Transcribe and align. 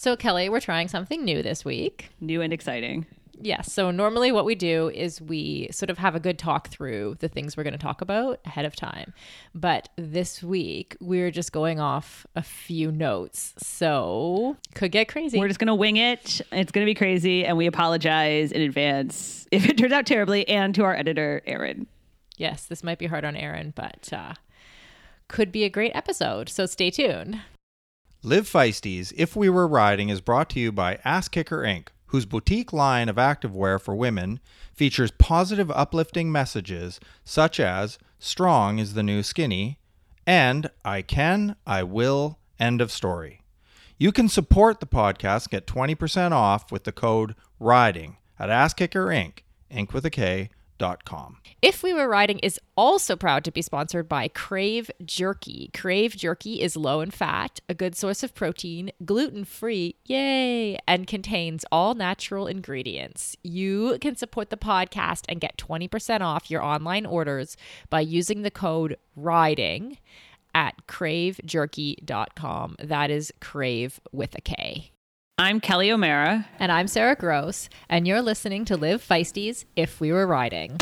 So, 0.00 0.14
Kelly, 0.14 0.48
we're 0.48 0.60
trying 0.60 0.86
something 0.86 1.24
new 1.24 1.42
this 1.42 1.64
week. 1.64 2.10
New 2.20 2.40
and 2.40 2.52
exciting. 2.52 3.04
Yes. 3.40 3.72
So, 3.72 3.90
normally 3.90 4.30
what 4.30 4.44
we 4.44 4.54
do 4.54 4.90
is 4.90 5.20
we 5.20 5.66
sort 5.72 5.90
of 5.90 5.98
have 5.98 6.14
a 6.14 6.20
good 6.20 6.38
talk 6.38 6.68
through 6.68 7.16
the 7.18 7.26
things 7.26 7.56
we're 7.56 7.64
going 7.64 7.72
to 7.72 7.80
talk 7.80 8.00
about 8.00 8.38
ahead 8.44 8.64
of 8.64 8.76
time. 8.76 9.12
But 9.56 9.88
this 9.96 10.40
week, 10.40 10.96
we're 11.00 11.32
just 11.32 11.50
going 11.50 11.80
off 11.80 12.28
a 12.36 12.42
few 12.42 12.92
notes. 12.92 13.54
So, 13.58 14.56
could 14.76 14.92
get 14.92 15.08
crazy. 15.08 15.36
We're 15.36 15.48
just 15.48 15.58
going 15.58 15.66
to 15.66 15.74
wing 15.74 15.96
it. 15.96 16.42
It's 16.52 16.70
going 16.70 16.86
to 16.86 16.88
be 16.88 16.94
crazy. 16.94 17.44
And 17.44 17.56
we 17.56 17.66
apologize 17.66 18.52
in 18.52 18.62
advance 18.62 19.48
if 19.50 19.68
it 19.68 19.78
turns 19.78 19.92
out 19.92 20.06
terribly 20.06 20.46
and 20.46 20.76
to 20.76 20.84
our 20.84 20.94
editor, 20.94 21.42
Aaron. 21.44 21.88
Yes, 22.36 22.66
this 22.66 22.84
might 22.84 23.00
be 23.00 23.06
hard 23.06 23.24
on 23.24 23.34
Aaron, 23.34 23.72
but 23.74 24.12
uh, 24.12 24.34
could 25.26 25.50
be 25.50 25.64
a 25.64 25.68
great 25.68 25.90
episode. 25.96 26.48
So, 26.48 26.66
stay 26.66 26.92
tuned. 26.92 27.40
Live 28.24 28.50
Feisties 28.50 29.12
If 29.16 29.36
We 29.36 29.48
Were 29.48 29.68
Riding 29.68 30.08
is 30.08 30.20
brought 30.20 30.50
to 30.50 30.58
you 30.58 30.72
by 30.72 30.98
Ass 31.04 31.28
Kicker 31.28 31.62
Inc., 31.62 31.86
whose 32.06 32.26
boutique 32.26 32.72
line 32.72 33.08
of 33.08 33.14
activewear 33.14 33.80
for 33.80 33.94
women 33.94 34.40
features 34.74 35.12
positive, 35.12 35.70
uplifting 35.70 36.32
messages 36.32 36.98
such 37.24 37.60
as 37.60 37.96
Strong 38.18 38.80
is 38.80 38.94
the 38.94 39.04
new 39.04 39.22
skinny 39.22 39.78
and 40.26 40.68
I 40.84 41.02
can, 41.02 41.54
I 41.64 41.84
will, 41.84 42.40
end 42.58 42.80
of 42.80 42.90
story. 42.90 43.42
You 43.98 44.10
can 44.10 44.28
support 44.28 44.80
the 44.80 44.86
podcast, 44.86 45.48
get 45.50 45.68
20% 45.68 46.32
off 46.32 46.72
with 46.72 46.82
the 46.82 46.92
code 46.92 47.36
RIDING 47.60 48.16
at 48.36 48.50
Ass 48.50 48.74
Kicker 48.74 49.06
Inc., 49.06 49.42
Inc. 49.70 49.92
with 49.92 50.04
a 50.04 50.10
K, 50.10 50.50
if 51.60 51.82
We 51.82 51.92
Were 51.92 52.08
Riding 52.08 52.38
is 52.38 52.60
also 52.76 53.16
proud 53.16 53.44
to 53.44 53.50
be 53.50 53.62
sponsored 53.62 54.08
by 54.08 54.28
Crave 54.28 54.90
Jerky. 55.04 55.70
Crave 55.76 56.16
Jerky 56.16 56.62
is 56.62 56.76
low 56.76 57.00
in 57.00 57.10
fat, 57.10 57.60
a 57.68 57.74
good 57.74 57.96
source 57.96 58.22
of 58.22 58.34
protein, 58.34 58.92
gluten 59.04 59.44
free, 59.44 59.96
yay, 60.04 60.78
and 60.86 61.06
contains 61.06 61.64
all 61.72 61.94
natural 61.94 62.46
ingredients. 62.46 63.36
You 63.42 63.98
can 64.00 64.14
support 64.16 64.50
the 64.50 64.56
podcast 64.56 65.24
and 65.28 65.40
get 65.40 65.56
20% 65.58 66.20
off 66.20 66.50
your 66.50 66.62
online 66.62 67.06
orders 67.06 67.56
by 67.90 68.00
using 68.00 68.42
the 68.42 68.50
code 68.50 68.96
RIDING 69.16 69.98
at 70.54 70.86
cravejerky.com. 70.86 72.76
That 72.82 73.10
is 73.10 73.32
crave 73.40 74.00
with 74.12 74.34
a 74.36 74.40
K. 74.40 74.92
I'm 75.40 75.60
Kelly 75.60 75.92
O'Mara. 75.92 76.48
And 76.58 76.72
I'm 76.72 76.88
Sarah 76.88 77.14
Gross. 77.14 77.68
And 77.88 78.08
you're 78.08 78.20
listening 78.20 78.64
to 78.64 78.76
Live 78.76 79.06
Feisties 79.06 79.66
If 79.76 80.00
We 80.00 80.10
Were 80.10 80.26
Riding. 80.26 80.76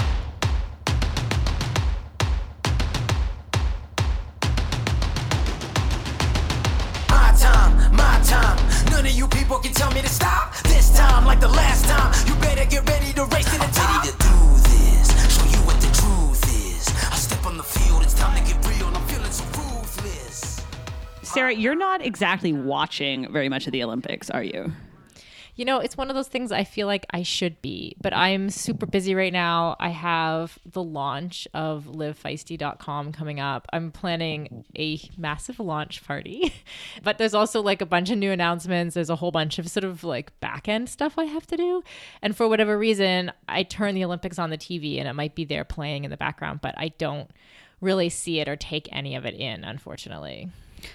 My 7.10 7.36
time, 7.38 7.94
my 7.94 8.18
time. 8.24 8.56
None 8.90 9.04
of 9.04 9.12
you 9.12 9.28
people 9.28 9.58
can 9.58 9.74
tell 9.74 9.92
me 9.92 10.00
to 10.00 10.08
stop. 10.08 10.56
This 10.62 10.96
time, 10.96 11.26
like 11.26 11.40
the 11.40 11.48
last 11.48 11.84
time, 11.84 12.14
you 12.26 12.34
better 12.40 12.64
get 12.64 12.88
ready 12.88 13.12
to 13.12 13.26
race 13.26 13.44
to 13.44 13.58
the 13.58 13.70
top. 13.74 14.15
Sarah, 21.36 21.52
you're 21.54 21.74
not 21.74 22.02
exactly 22.02 22.54
watching 22.54 23.30
very 23.30 23.50
much 23.50 23.66
of 23.66 23.72
the 23.74 23.82
Olympics, 23.82 24.30
are 24.30 24.42
you? 24.42 24.72
You 25.54 25.66
know, 25.66 25.80
it's 25.80 25.94
one 25.94 26.08
of 26.08 26.16
those 26.16 26.28
things 26.28 26.50
I 26.50 26.64
feel 26.64 26.86
like 26.86 27.04
I 27.10 27.24
should 27.24 27.60
be, 27.60 27.94
but 28.00 28.14
I'm 28.14 28.48
super 28.48 28.86
busy 28.86 29.14
right 29.14 29.34
now. 29.34 29.76
I 29.78 29.90
have 29.90 30.58
the 30.64 30.82
launch 30.82 31.46
of 31.52 31.90
livefeisty.com 31.92 33.12
coming 33.12 33.38
up. 33.38 33.68
I'm 33.70 33.92
planning 33.92 34.64
a 34.78 34.98
massive 35.18 35.60
launch 35.60 36.02
party, 36.06 36.54
but 37.02 37.18
there's 37.18 37.34
also 37.34 37.60
like 37.60 37.82
a 37.82 37.86
bunch 37.86 38.08
of 38.08 38.16
new 38.16 38.30
announcements. 38.30 38.94
There's 38.94 39.10
a 39.10 39.16
whole 39.16 39.30
bunch 39.30 39.58
of 39.58 39.68
sort 39.68 39.84
of 39.84 40.04
like 40.04 40.40
back 40.40 40.70
end 40.70 40.88
stuff 40.88 41.18
I 41.18 41.24
have 41.24 41.46
to 41.48 41.58
do. 41.58 41.82
And 42.22 42.34
for 42.34 42.48
whatever 42.48 42.78
reason, 42.78 43.30
I 43.46 43.62
turn 43.62 43.94
the 43.94 44.06
Olympics 44.06 44.38
on 44.38 44.48
the 44.48 44.56
TV 44.56 44.98
and 44.98 45.06
it 45.06 45.12
might 45.12 45.34
be 45.34 45.44
there 45.44 45.64
playing 45.64 46.04
in 46.04 46.10
the 46.10 46.16
background, 46.16 46.60
but 46.62 46.74
I 46.78 46.94
don't 46.96 47.30
really 47.82 48.08
see 48.08 48.40
it 48.40 48.48
or 48.48 48.56
take 48.56 48.88
any 48.90 49.14
of 49.16 49.26
it 49.26 49.34
in, 49.34 49.64
unfortunately. 49.64 50.50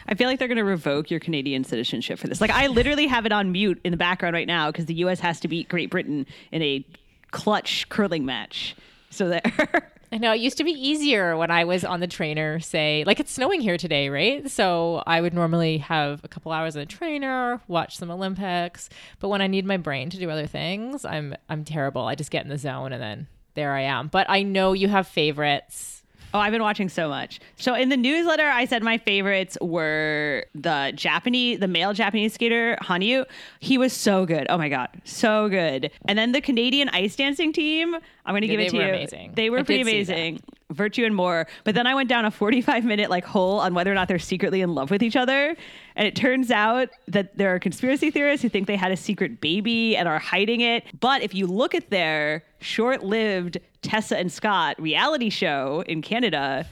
I 0.07 0.15
feel 0.15 0.27
like 0.27 0.39
they're 0.39 0.47
going 0.47 0.57
to 0.57 0.63
revoke 0.63 1.09
your 1.11 1.19
Canadian 1.19 1.63
citizenship 1.63 2.19
for 2.19 2.27
this. 2.27 2.41
Like, 2.41 2.51
I 2.51 2.67
literally 2.67 3.07
have 3.07 3.25
it 3.25 3.31
on 3.31 3.51
mute 3.51 3.79
in 3.83 3.91
the 3.91 3.97
background 3.97 4.33
right 4.33 4.47
now 4.47 4.71
because 4.71 4.85
the 4.85 4.95
U.S. 4.95 5.19
has 5.19 5.39
to 5.41 5.47
beat 5.47 5.69
Great 5.69 5.89
Britain 5.89 6.25
in 6.51 6.61
a 6.61 6.85
clutch 7.31 7.87
curling 7.89 8.25
match. 8.25 8.75
So 9.09 9.29
there. 9.29 9.91
I 10.13 10.17
know 10.17 10.33
it 10.33 10.41
used 10.41 10.57
to 10.57 10.65
be 10.65 10.71
easier 10.71 11.37
when 11.37 11.51
I 11.51 11.63
was 11.63 11.85
on 11.85 12.01
the 12.01 12.07
trainer, 12.07 12.59
say, 12.59 13.05
like 13.05 13.21
it's 13.21 13.31
snowing 13.31 13.61
here 13.61 13.77
today, 13.77 14.09
right? 14.09 14.49
So 14.51 15.01
I 15.07 15.21
would 15.21 15.33
normally 15.33 15.77
have 15.77 16.19
a 16.25 16.27
couple 16.27 16.51
hours 16.51 16.75
on 16.75 16.81
the 16.81 16.85
trainer, 16.85 17.61
watch 17.69 17.95
some 17.95 18.11
Olympics. 18.11 18.89
But 19.21 19.29
when 19.29 19.41
I 19.41 19.47
need 19.47 19.65
my 19.65 19.77
brain 19.77 20.09
to 20.09 20.17
do 20.17 20.29
other 20.29 20.47
things, 20.47 21.05
I'm 21.05 21.35
I'm 21.47 21.63
terrible. 21.63 22.01
I 22.07 22.15
just 22.15 22.29
get 22.29 22.43
in 22.43 22.49
the 22.49 22.57
zone 22.57 22.91
and 22.91 23.01
then 23.01 23.27
there 23.53 23.71
I 23.71 23.83
am. 23.83 24.09
But 24.09 24.29
I 24.29 24.43
know 24.43 24.73
you 24.73 24.89
have 24.89 25.07
favorites. 25.07 26.00
Oh, 26.33 26.39
I've 26.39 26.51
been 26.51 26.61
watching 26.61 26.87
so 26.87 27.09
much. 27.09 27.39
So 27.57 27.73
in 27.75 27.89
the 27.89 27.97
newsletter, 27.97 28.47
I 28.47 28.65
said 28.65 28.83
my 28.83 28.97
favorites 28.97 29.57
were 29.61 30.45
the 30.55 30.93
Japanese, 30.95 31.59
the 31.59 31.67
male 31.67 31.93
Japanese 31.93 32.33
skater 32.33 32.77
Hanyu. 32.81 33.25
He 33.59 33.77
was 33.77 33.91
so 33.91 34.25
good. 34.25 34.47
Oh 34.49 34.57
my 34.57 34.69
god, 34.69 34.89
so 35.03 35.49
good. 35.49 35.91
And 36.05 36.17
then 36.17 36.31
the 36.31 36.41
Canadian 36.41 36.89
ice 36.89 37.15
dancing 37.15 37.51
team. 37.51 37.97
I'm 38.25 38.33
going 38.33 38.41
to 38.41 38.47
Yeah, 38.47 38.51
give 38.51 38.59
it 38.59 38.63
they 38.63 38.69
to 38.69 38.77
were 38.77 38.83
you. 38.89 38.93
amazing. 38.95 39.31
They 39.35 39.49
were 39.49 39.59
I 39.59 39.63
pretty 39.63 39.83
did 39.83 39.89
see 39.89 40.03
that. 40.03 40.13
amazing. 40.13 40.39
Virtue 40.71 41.03
and 41.05 41.15
Moir. 41.15 41.47
But 41.63 41.75
then 41.75 41.85
I 41.87 41.95
went 41.95 42.07
down 42.07 42.23
a 42.23 42.31
45 42.31 42.85
minute 42.85 43.09
like 43.09 43.25
hole 43.25 43.59
on 43.59 43.73
whether 43.73 43.91
or 43.91 43.95
not 43.95 44.07
they're 44.07 44.19
secretly 44.19 44.61
in 44.61 44.73
love 44.75 44.89
with 44.91 45.03
each 45.03 45.15
other. 45.15 45.55
And 45.95 46.07
it 46.07 46.15
turns 46.15 46.49
out 46.51 46.89
that 47.07 47.37
there 47.37 47.53
are 47.53 47.59
conspiracy 47.59 48.09
theorists 48.11 48.41
who 48.41 48.49
think 48.49 48.67
they 48.67 48.75
had 48.77 48.91
a 48.91 48.97
secret 48.97 49.41
baby 49.41 49.97
and 49.97 50.07
are 50.07 50.19
hiding 50.19 50.61
it. 50.61 50.85
But 50.99 51.23
if 51.23 51.33
you 51.33 51.45
look 51.47 51.75
at 51.75 51.89
their 51.89 52.43
short 52.59 53.03
lived 53.03 53.57
Tessa 53.81 54.17
and 54.17 54.31
Scott 54.31 54.79
reality 54.81 55.29
show 55.29 55.83
in 55.87 56.01
Canada, 56.01 56.67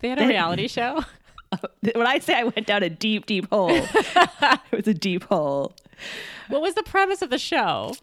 They 0.00 0.08
had 0.08 0.20
a 0.20 0.26
reality 0.28 0.68
show. 0.68 1.02
when 1.94 2.06
I 2.06 2.18
say 2.20 2.34
I 2.38 2.44
went 2.44 2.66
down 2.66 2.82
a 2.82 2.90
deep, 2.90 3.26
deep 3.26 3.48
hole, 3.50 3.68
it 3.74 4.60
was 4.72 4.88
a 4.88 4.94
deep 4.94 5.24
hole. 5.24 5.74
What 6.48 6.60
was 6.62 6.74
the 6.74 6.82
premise 6.84 7.22
of 7.22 7.30
the 7.30 7.38
show? 7.38 7.94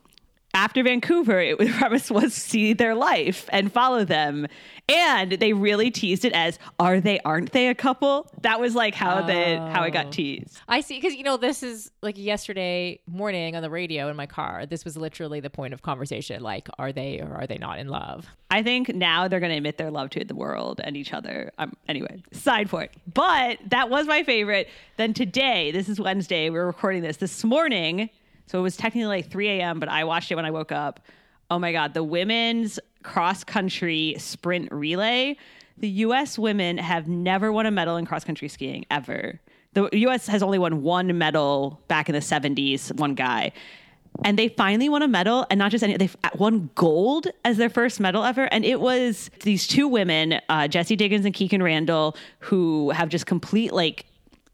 After 0.55 0.83
Vancouver, 0.83 1.39
it 1.39 1.57
was, 1.57 1.67
the 1.71 1.73
premise 1.73 2.11
was 2.11 2.33
see 2.33 2.73
their 2.73 2.93
life 2.93 3.49
and 3.51 3.71
follow 3.71 4.05
them. 4.05 4.47
And 4.87 5.31
they 5.33 5.53
really 5.53 5.89
teased 5.91 6.25
it 6.25 6.33
as 6.33 6.59
are 6.79 6.99
they, 6.99 7.19
aren't 7.21 7.53
they 7.53 7.69
a 7.69 7.75
couple? 7.75 8.29
That 8.41 8.59
was 8.59 8.75
like 8.75 8.93
how 8.93 9.21
the 9.23 9.57
how 9.71 9.83
it 9.83 9.89
Oh. 9.89 9.91
got 9.91 10.11
teased. 10.11 10.59
I 10.67 10.81
see, 10.81 10.97
because 10.99 11.15
you 11.15 11.23
know 11.23 11.37
this 11.37 11.63
is 11.63 11.89
like 12.01 12.17
yesterday 12.17 12.99
morning 13.07 13.55
on 13.55 13.61
the 13.63 13.69
radio 13.69 14.09
in 14.09 14.15
my 14.15 14.25
car. 14.25 14.65
This 14.65 14.83
was 14.85 14.97
literally 14.97 15.39
the 15.39 15.49
point 15.49 15.73
of 15.73 15.81
conversation. 15.81 16.43
Like, 16.43 16.67
are 16.77 16.91
they 16.91 17.19
or 17.21 17.33
are 17.33 17.47
they 17.47 17.57
not 17.57 17.79
in 17.79 17.87
love? 17.87 18.27
I 18.51 18.61
think 18.61 18.93
now 18.93 19.27
they're 19.27 19.39
going 19.39 19.51
to 19.51 19.57
admit 19.57 19.77
their 19.77 19.89
love 19.89 20.09
to 20.11 20.23
the 20.23 20.35
world 20.35 20.79
and 20.83 20.95
each 20.97 21.13
other. 21.13 21.51
Um, 21.57 21.73
anyway, 21.87 22.21
side 22.33 22.69
point. 22.69 22.91
But 23.11 23.57
that 23.69 23.89
was 23.89 24.05
my 24.05 24.21
favorite. 24.23 24.69
Then 24.97 25.13
today, 25.13 25.71
this 25.71 25.89
is 25.89 25.99
Wednesday, 25.99 26.49
we're 26.51 26.65
recording 26.67 27.01
this 27.01 27.17
this 27.17 27.43
morning. 27.43 28.09
So 28.45 28.59
it 28.59 28.61
was 28.61 28.77
technically 28.77 29.07
like 29.07 29.29
3 29.29 29.49
a.m., 29.49 29.79
but 29.79 29.89
I 29.89 30.03
watched 30.03 30.31
it 30.31 30.35
when 30.35 30.45
I 30.45 30.51
woke 30.51 30.71
up. 30.71 30.99
Oh 31.49 31.59
my 31.59 31.71
God, 31.71 31.93
the 31.93 32.03
women's 32.03 32.79
cross 33.03 33.43
country 33.43 34.15
sprint 34.17 34.71
relay. 34.71 35.37
The 35.77 35.89
US 35.89 36.37
women 36.37 36.77
have 36.77 37.07
never 37.07 37.51
won 37.51 37.65
a 37.65 37.71
medal 37.71 37.97
in 37.97 38.05
cross 38.05 38.23
country 38.23 38.47
skiing 38.47 38.85
ever. 38.91 39.39
The 39.73 39.89
US 39.91 40.27
has 40.27 40.43
only 40.43 40.59
won 40.59 40.83
one 40.83 41.17
medal 41.17 41.81
back 41.87 42.09
in 42.09 42.13
the 42.13 42.21
70s, 42.21 42.95
one 42.97 43.15
guy 43.15 43.51
and 44.23 44.37
they 44.37 44.49
finally 44.49 44.89
won 44.89 45.01
a 45.01 45.07
medal 45.07 45.45
and 45.49 45.57
not 45.57 45.71
just 45.71 45.83
any 45.83 45.97
they 45.97 46.09
won 46.35 46.69
gold 46.75 47.27
as 47.45 47.57
their 47.57 47.69
first 47.69 47.99
medal 47.99 48.23
ever 48.23 48.45
and 48.45 48.63
it 48.65 48.79
was 48.79 49.29
these 49.41 49.67
two 49.67 49.87
women 49.87 50.39
uh, 50.49 50.67
Jessie 50.67 50.95
Diggins 50.95 51.25
and 51.25 51.33
Kikkan 51.33 51.63
Randall 51.63 52.15
who 52.39 52.91
have 52.91 53.09
just 53.09 53.25
complete 53.25 53.73
like 53.73 54.05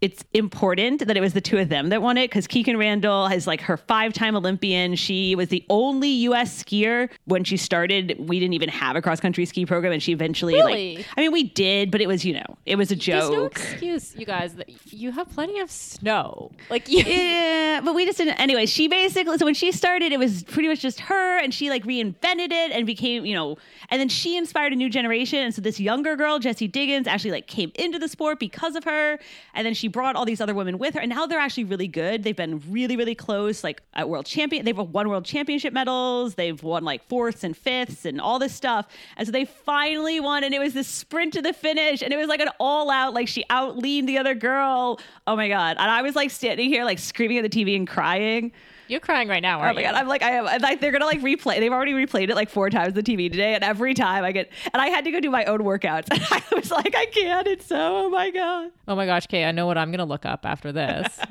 it's 0.01 0.23
important 0.33 1.05
that 1.07 1.17
it 1.17 1.21
was 1.21 1.33
the 1.33 1.41
two 1.41 1.57
of 1.57 1.67
them 1.67 1.89
that 1.89 2.01
won 2.01 2.17
it 2.17 2.29
because 2.29 2.47
Kikkan 2.47 2.77
Randall 2.77 3.27
is 3.27 3.45
like 3.45 3.59
her 3.61 3.75
five 3.75 4.13
time 4.13 4.35
Olympian. 4.35 4.95
She 4.95 5.35
was 5.35 5.49
the 5.49 5.65
only 5.69 6.09
US 6.09 6.63
skier 6.63 7.09
when 7.25 7.43
she 7.43 7.57
started. 7.57 8.15
We 8.17 8.39
didn't 8.39 8.53
even 8.53 8.69
have 8.69 8.95
a 8.95 9.01
cross 9.01 9.19
country 9.19 9.45
ski 9.45 9.65
program, 9.65 9.91
and 9.91 10.01
she 10.01 10.13
eventually, 10.13 10.53
Really? 10.53 10.97
like, 10.97 11.05
I 11.17 11.21
mean, 11.21 11.33
we 11.33 11.43
did, 11.43 11.91
but 11.91 11.99
it 11.99 12.07
was, 12.07 12.23
you 12.23 12.33
know, 12.33 12.57
it 12.65 12.77
was 12.77 12.91
a 12.91 12.95
joke. 12.95 13.19
There's 13.19 13.31
no 13.31 13.45
excuse, 13.45 14.15
you 14.15 14.25
guys. 14.25 14.53
That 14.55 14.69
you 14.93 15.11
have 15.11 15.29
plenty 15.31 15.59
of 15.59 15.69
snow. 15.69 16.51
Like, 16.69 16.87
you, 16.89 17.03
Yeah, 17.03 17.81
but 17.83 17.93
we 17.93 18.05
just 18.05 18.19
didn't. 18.19 18.39
Anyway, 18.39 18.65
she 18.67 18.87
basically 18.87 19.37
so 19.37 19.43
when 19.43 19.53
she 19.53 19.71
started, 19.73 20.13
it 20.13 20.19
was 20.19 20.43
pretty 20.43 20.69
much 20.69 20.79
just 20.79 21.01
her, 21.01 21.39
and 21.39 21.53
she 21.53 21.69
like 21.69 21.83
reinvented 21.83 22.51
it 22.53 22.71
and 22.71 22.85
became, 22.85 23.25
you 23.25 23.35
know, 23.35 23.57
and 23.89 23.99
then 23.99 24.07
she 24.07 24.37
inspired 24.37 24.71
a 24.71 24.77
new 24.77 24.89
generation. 24.89 25.39
And 25.39 25.53
so 25.53 25.61
this 25.61 25.77
younger 25.77 26.15
girl, 26.15 26.39
Jessie 26.39 26.69
Diggins, 26.69 27.05
actually 27.05 27.31
like 27.31 27.47
came 27.47 27.73
into 27.75 27.99
the 27.99 28.07
sport 28.07 28.39
because 28.39 28.77
of 28.77 28.85
her, 28.85 29.19
and 29.53 29.65
then 29.67 29.73
she 29.73 29.88
brought 29.89 30.15
all 30.15 30.25
these 30.25 30.39
other 30.41 30.53
women 30.53 30.77
with 30.77 30.93
her, 30.93 30.99
and 30.99 31.09
now 31.09 31.25
they're 31.25 31.39
actually 31.39 31.65
really 31.65 31.87
good. 31.87 32.23
They've 32.23 32.35
been 32.35 32.61
really, 32.69 32.95
really 32.95 33.15
close, 33.15 33.63
like 33.63 33.81
at 33.93 34.09
world 34.09 34.25
champion. 34.25 34.65
They've 34.65 34.77
won 34.77 35.09
world 35.09 35.25
championship 35.25 35.73
medals. 35.73 36.35
They've 36.35 36.61
won 36.61 36.83
like 36.83 37.07
fourths 37.07 37.43
and 37.43 37.55
fifths 37.55 38.05
and 38.05 38.21
all 38.21 38.39
this 38.39 38.53
stuff. 38.53 38.87
And 39.17 39.27
so 39.27 39.31
they 39.31 39.45
finally 39.45 40.19
won, 40.19 40.43
and 40.43 40.53
it 40.53 40.59
was 40.59 40.73
this 40.73 40.87
sprint 40.87 41.33
to 41.33 41.41
the 41.41 41.53
finish, 41.53 42.01
and 42.01 42.13
it 42.13 42.17
was 42.17 42.27
like 42.27 42.39
an 42.39 42.49
all 42.59 42.89
out, 42.89 43.13
like 43.13 43.27
she 43.27 43.43
out 43.49 43.77
leaned 43.77 44.07
the 44.07 44.17
other 44.17 44.35
girl. 44.35 44.99
Oh 45.27 45.35
my 45.35 45.47
god! 45.47 45.77
And 45.79 45.91
I 45.91 46.01
was 46.01 46.15
like 46.15 46.31
standing 46.31 46.69
here, 46.69 46.85
like 46.85 46.99
screaming 46.99 47.37
at 47.37 47.49
the 47.49 47.49
TV 47.49 47.75
and 47.75 47.87
crying. 47.87 48.51
You're 48.89 48.99
crying 48.99 49.27
right 49.27 49.41
now, 49.41 49.59
Oh 49.59 49.61
aren't 49.61 49.75
my 49.75 49.81
you? 49.81 49.87
My 49.87 49.93
god! 49.93 50.01
I'm 50.01 50.07
like, 50.07 50.21
I 50.23 50.31
am. 50.31 50.61
Like 50.61 50.81
they're 50.81 50.91
gonna 50.91 51.05
like 51.05 51.21
replay. 51.21 51.59
They've 51.59 51.71
already 51.71 51.93
replayed 51.93 52.29
it 52.29 52.35
like 52.35 52.49
four 52.49 52.69
times 52.69 52.89
on 52.89 52.93
the 52.95 53.03
TV 53.03 53.31
today, 53.31 53.53
and 53.55 53.63
every 53.63 53.93
time 53.93 54.23
I 54.25 54.31
get, 54.31 54.49
and 54.73 54.81
I 54.81 54.87
had 54.87 55.05
to 55.05 55.11
go 55.11 55.19
do 55.19 55.29
my 55.29 55.45
own 55.45 55.59
workouts. 55.61 56.07
And 56.11 56.21
I 56.31 56.41
was 56.55 56.71
like, 56.71 56.95
I 56.95 57.05
can't. 57.05 57.47
It's 57.47 57.65
so. 57.67 58.05
Oh 58.05 58.09
my 58.09 58.29
god. 58.31 58.71
oh 58.87 58.95
my 58.95 59.05
gosh, 59.05 59.27
Kay, 59.27 59.45
I 59.45 59.51
know 59.51 59.67
what 59.67 59.77
I'm 59.77 59.91
gonna 59.91 60.05
look 60.05 60.25
up 60.25 60.45
after 60.45 60.71
this. 60.71 61.19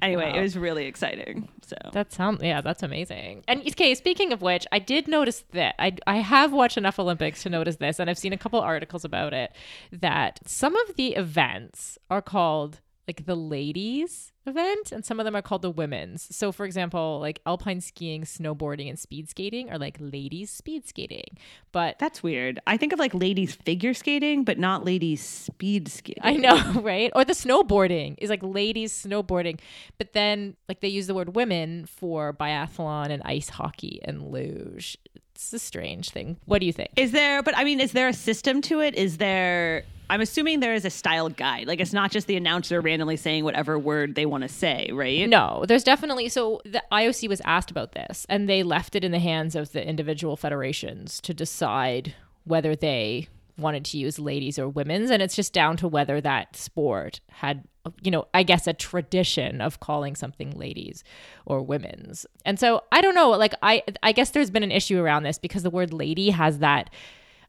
Anyway, 0.00 0.30
Wow. 0.30 0.38
it 0.38 0.42
was 0.42 0.56
really 0.56 0.86
exciting. 0.86 1.48
So 1.66 1.74
That 1.92 2.12
sounds 2.12 2.42
yeah, 2.44 2.60
that's 2.60 2.84
amazing. 2.84 3.42
And 3.48 3.60
okay, 3.62 3.94
speaking 3.96 4.32
of 4.32 4.40
which, 4.40 4.66
I 4.70 4.78
did 4.78 5.08
notice 5.08 5.44
that 5.52 5.74
I 5.80 5.96
I 6.06 6.18
have 6.18 6.52
watched 6.52 6.76
enough 6.76 6.98
Olympics 7.00 7.42
to 7.42 7.50
notice 7.50 7.76
this, 7.76 7.98
and 7.98 8.08
I've 8.08 8.18
seen 8.18 8.32
a 8.32 8.36
couple 8.38 8.60
articles 8.60 9.04
about 9.04 9.34
it 9.34 9.50
that 9.90 10.38
some 10.46 10.76
of 10.76 10.94
the 10.94 11.16
events 11.16 11.98
are 12.08 12.22
called 12.22 12.80
like 13.08 13.26
the 13.26 13.34
ladies 13.34 14.30
event 14.46 14.92
and 14.92 15.04
some 15.04 15.20
of 15.20 15.24
them 15.24 15.34
are 15.34 15.42
called 15.42 15.62
the 15.62 15.70
women's. 15.70 16.34
So 16.34 16.52
for 16.52 16.66
example, 16.66 17.18
like 17.20 17.40
alpine 17.46 17.80
skiing, 17.80 18.22
snowboarding 18.22 18.88
and 18.88 18.98
speed 18.98 19.28
skating 19.28 19.70
are 19.70 19.78
like 19.78 19.96
ladies 20.00 20.50
speed 20.50 20.86
skating. 20.86 21.38
But 21.72 21.98
that's 21.98 22.22
weird. 22.22 22.60
I 22.66 22.76
think 22.76 22.92
of 22.92 22.98
like 22.98 23.14
ladies 23.14 23.54
figure 23.54 23.94
skating, 23.94 24.44
but 24.44 24.58
not 24.58 24.84
ladies 24.84 25.22
speed 25.22 25.88
skating. 25.88 26.22
I 26.22 26.34
know, 26.34 26.72
right? 26.80 27.10
Or 27.14 27.24
the 27.24 27.32
snowboarding 27.32 28.16
is 28.18 28.30
like 28.30 28.42
ladies 28.42 28.92
snowboarding, 28.92 29.58
but 29.98 30.12
then 30.12 30.56
like 30.68 30.80
they 30.80 30.88
use 30.88 31.06
the 31.06 31.14
word 31.14 31.34
women 31.34 31.86
for 31.86 32.32
biathlon 32.32 33.10
and 33.10 33.22
ice 33.24 33.48
hockey 33.48 34.00
and 34.04 34.30
luge. 34.30 34.98
It's 35.34 35.52
a 35.52 35.58
strange 35.58 36.10
thing. 36.10 36.36
What 36.46 36.60
do 36.60 36.66
you 36.66 36.72
think? 36.72 36.90
Is 36.96 37.10
there, 37.10 37.42
but 37.42 37.56
I 37.56 37.64
mean, 37.64 37.80
is 37.80 37.92
there 37.92 38.08
a 38.08 38.12
system 38.12 38.62
to 38.62 38.80
it? 38.80 38.94
Is 38.94 39.16
there, 39.16 39.84
I'm 40.10 40.20
assuming 40.20 40.60
there 40.60 40.74
is 40.74 40.84
a 40.84 40.90
style 40.90 41.28
guide. 41.28 41.66
Like 41.66 41.80
it's 41.80 41.92
not 41.92 42.10
just 42.10 42.26
the 42.26 42.36
announcer 42.36 42.80
randomly 42.80 43.16
saying 43.16 43.44
whatever 43.44 43.78
word 43.78 44.14
they 44.14 44.26
want 44.26 44.42
to 44.42 44.48
say, 44.48 44.90
right? 44.92 45.28
No, 45.28 45.64
there's 45.66 45.84
definitely 45.84 46.28
so 46.28 46.60
the 46.64 46.82
IOC 46.92 47.28
was 47.28 47.40
asked 47.44 47.70
about 47.70 47.92
this 47.92 48.26
and 48.28 48.48
they 48.48 48.62
left 48.62 48.94
it 48.94 49.04
in 49.04 49.12
the 49.12 49.18
hands 49.18 49.54
of 49.54 49.72
the 49.72 49.86
individual 49.86 50.36
federations 50.36 51.20
to 51.22 51.32
decide 51.32 52.14
whether 52.44 52.76
they 52.76 53.28
wanted 53.56 53.84
to 53.84 53.98
use 53.98 54.18
ladies 54.18 54.58
or 54.58 54.68
women's 54.68 55.10
and 55.10 55.22
it's 55.22 55.36
just 55.36 55.52
down 55.52 55.76
to 55.76 55.86
whether 55.86 56.20
that 56.20 56.56
sport 56.56 57.20
had 57.30 57.62
you 58.02 58.10
know 58.10 58.26
I 58.34 58.42
guess 58.42 58.66
a 58.66 58.72
tradition 58.72 59.60
of 59.60 59.78
calling 59.80 60.16
something 60.16 60.50
ladies 60.50 61.04
or 61.46 61.62
women's. 61.62 62.26
And 62.44 62.58
so 62.58 62.82
I 62.92 63.00
don't 63.00 63.14
know 63.14 63.30
like 63.30 63.54
I 63.62 63.82
I 64.02 64.12
guess 64.12 64.30
there's 64.30 64.50
been 64.50 64.62
an 64.62 64.72
issue 64.72 65.00
around 65.00 65.22
this 65.22 65.38
because 65.38 65.62
the 65.62 65.70
word 65.70 65.92
lady 65.92 66.30
has 66.30 66.58
that 66.58 66.90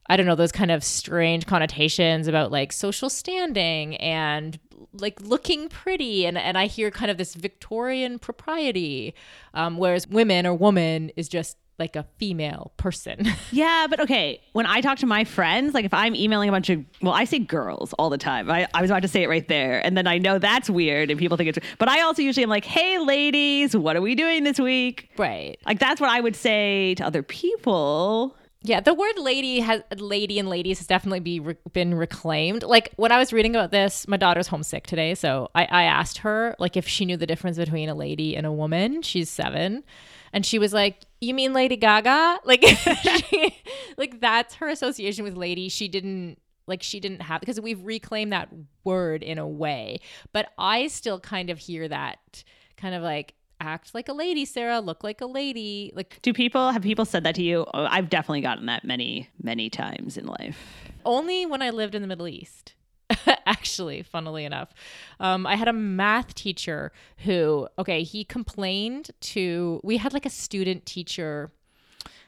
I 0.08 0.16
don't 0.16 0.26
know, 0.26 0.34
those 0.34 0.52
kind 0.52 0.70
of 0.70 0.84
strange 0.84 1.46
connotations 1.46 2.28
about 2.28 2.52
like 2.52 2.72
social 2.72 3.10
standing 3.10 3.96
and 3.96 4.58
like 4.92 5.20
looking 5.20 5.68
pretty. 5.68 6.26
And, 6.26 6.38
and 6.38 6.56
I 6.56 6.66
hear 6.66 6.90
kind 6.90 7.10
of 7.10 7.18
this 7.18 7.34
Victorian 7.34 8.18
propriety, 8.18 9.14
um, 9.54 9.78
whereas 9.78 10.06
women 10.06 10.46
or 10.46 10.54
woman 10.54 11.10
is 11.16 11.28
just 11.28 11.56
like 11.78 11.94
a 11.94 12.06
female 12.18 12.72
person. 12.78 13.26
Yeah, 13.52 13.86
but 13.88 14.00
okay. 14.00 14.40
When 14.52 14.66
I 14.66 14.80
talk 14.80 14.98
to 14.98 15.06
my 15.06 15.24
friends, 15.24 15.72
like 15.72 15.84
if 15.84 15.94
I'm 15.94 16.14
emailing 16.14 16.48
a 16.48 16.52
bunch 16.52 16.68
of, 16.68 16.84
well, 17.00 17.12
I 17.12 17.24
say 17.24 17.38
girls 17.38 17.92
all 17.94 18.10
the 18.10 18.18
time. 18.18 18.50
I, 18.50 18.66
I 18.74 18.80
was 18.82 18.90
about 18.90 19.02
to 19.02 19.08
say 19.08 19.22
it 19.22 19.28
right 19.28 19.46
there. 19.46 19.84
And 19.84 19.96
then 19.96 20.06
I 20.06 20.18
know 20.18 20.38
that's 20.38 20.68
weird 20.68 21.10
and 21.10 21.18
people 21.18 21.36
think 21.36 21.50
it's, 21.50 21.58
but 21.78 21.88
I 21.88 22.00
also 22.02 22.22
usually 22.22 22.42
am 22.42 22.50
like, 22.50 22.64
hey, 22.64 22.98
ladies, 22.98 23.76
what 23.76 23.94
are 23.96 24.00
we 24.02 24.14
doing 24.14 24.44
this 24.44 24.58
week? 24.58 25.10
right. 25.16 25.58
Like 25.64 25.78
that's 25.78 26.00
what 26.00 26.10
I 26.10 26.20
would 26.20 26.36
say 26.36 26.94
to 26.96 27.04
other 27.04 27.22
people. 27.22 28.36
Yeah, 28.66 28.80
the 28.80 28.94
word 28.94 29.16
lady 29.18 29.60
has 29.60 29.82
lady 29.96 30.40
and 30.40 30.48
ladies 30.48 30.78
has 30.78 30.88
definitely 30.88 31.20
be 31.20 31.38
re- 31.38 31.56
been 31.72 31.94
reclaimed. 31.94 32.64
Like 32.64 32.92
when 32.96 33.12
I 33.12 33.18
was 33.18 33.32
reading 33.32 33.54
about 33.54 33.70
this, 33.70 34.08
my 34.08 34.16
daughter's 34.16 34.48
homesick 34.48 34.88
today, 34.88 35.14
so 35.14 35.50
I, 35.54 35.66
I 35.66 35.82
asked 35.84 36.18
her 36.18 36.56
like 36.58 36.76
if 36.76 36.88
she 36.88 37.04
knew 37.04 37.16
the 37.16 37.28
difference 37.28 37.58
between 37.58 37.88
a 37.88 37.94
lady 37.94 38.36
and 38.36 38.44
a 38.44 38.50
woman. 38.50 39.02
She's 39.02 39.30
seven, 39.30 39.84
and 40.32 40.44
she 40.44 40.58
was 40.58 40.72
like, 40.72 41.04
"You 41.20 41.32
mean 41.32 41.52
Lady 41.52 41.76
Gaga?" 41.76 42.40
Like, 42.44 42.64
she, 42.64 43.56
like 43.96 44.20
that's 44.20 44.56
her 44.56 44.68
association 44.68 45.22
with 45.22 45.36
lady. 45.36 45.68
She 45.68 45.86
didn't 45.86 46.38
like 46.66 46.82
she 46.82 46.98
didn't 46.98 47.22
have 47.22 47.40
because 47.40 47.60
we've 47.60 47.84
reclaimed 47.84 48.32
that 48.32 48.48
word 48.82 49.22
in 49.22 49.38
a 49.38 49.46
way, 49.46 50.00
but 50.32 50.48
I 50.58 50.88
still 50.88 51.20
kind 51.20 51.50
of 51.50 51.58
hear 51.58 51.86
that 51.86 52.42
kind 52.76 52.96
of 52.96 53.02
like 53.02 53.34
act 53.60 53.94
like 53.94 54.08
a 54.08 54.12
lady, 54.12 54.44
Sarah, 54.44 54.80
look 54.80 55.02
like 55.04 55.20
a 55.20 55.26
lady, 55.26 55.92
like 55.94 56.20
Do 56.22 56.32
people, 56.32 56.70
have 56.70 56.82
people 56.82 57.04
said 57.04 57.24
that 57.24 57.34
to 57.36 57.42
you? 57.42 57.66
Oh, 57.74 57.86
I've 57.86 58.08
definitely 58.08 58.40
gotten 58.42 58.66
that 58.66 58.84
many, 58.84 59.28
many 59.42 59.70
times 59.70 60.16
in 60.16 60.26
life. 60.26 60.58
only 61.04 61.46
when 61.46 61.62
I 61.62 61.70
lived 61.70 61.94
in 61.94 62.02
the 62.02 62.08
Middle 62.08 62.28
East. 62.28 62.74
Actually, 63.46 64.02
funnily 64.02 64.44
enough, 64.44 64.74
um, 65.20 65.46
I 65.46 65.54
had 65.54 65.68
a 65.68 65.72
math 65.72 66.34
teacher 66.34 66.90
who, 67.18 67.68
okay, 67.78 68.02
he 68.02 68.24
complained 68.24 69.10
to, 69.20 69.80
we 69.84 69.98
had 69.98 70.12
like 70.12 70.26
a 70.26 70.30
student 70.30 70.84
teacher, 70.86 71.52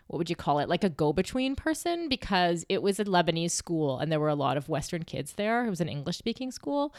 what 0.06 0.18
would 0.18 0.30
you 0.30 0.36
call 0.36 0.60
it? 0.60 0.68
Like 0.68 0.84
a 0.84 0.88
go 0.88 1.12
between 1.12 1.56
person 1.56 2.08
because 2.08 2.64
it 2.68 2.80
was 2.80 3.00
a 3.00 3.04
Lebanese 3.04 3.50
school 3.50 3.98
and 3.98 4.10
there 4.10 4.20
were 4.20 4.28
a 4.28 4.34
lot 4.34 4.56
of 4.56 4.68
Western 4.68 5.02
kids 5.02 5.32
there. 5.32 5.66
It 5.66 5.70
was 5.70 5.80
an 5.80 5.88
English 5.88 6.16
speaking 6.16 6.50
school. 6.52 6.94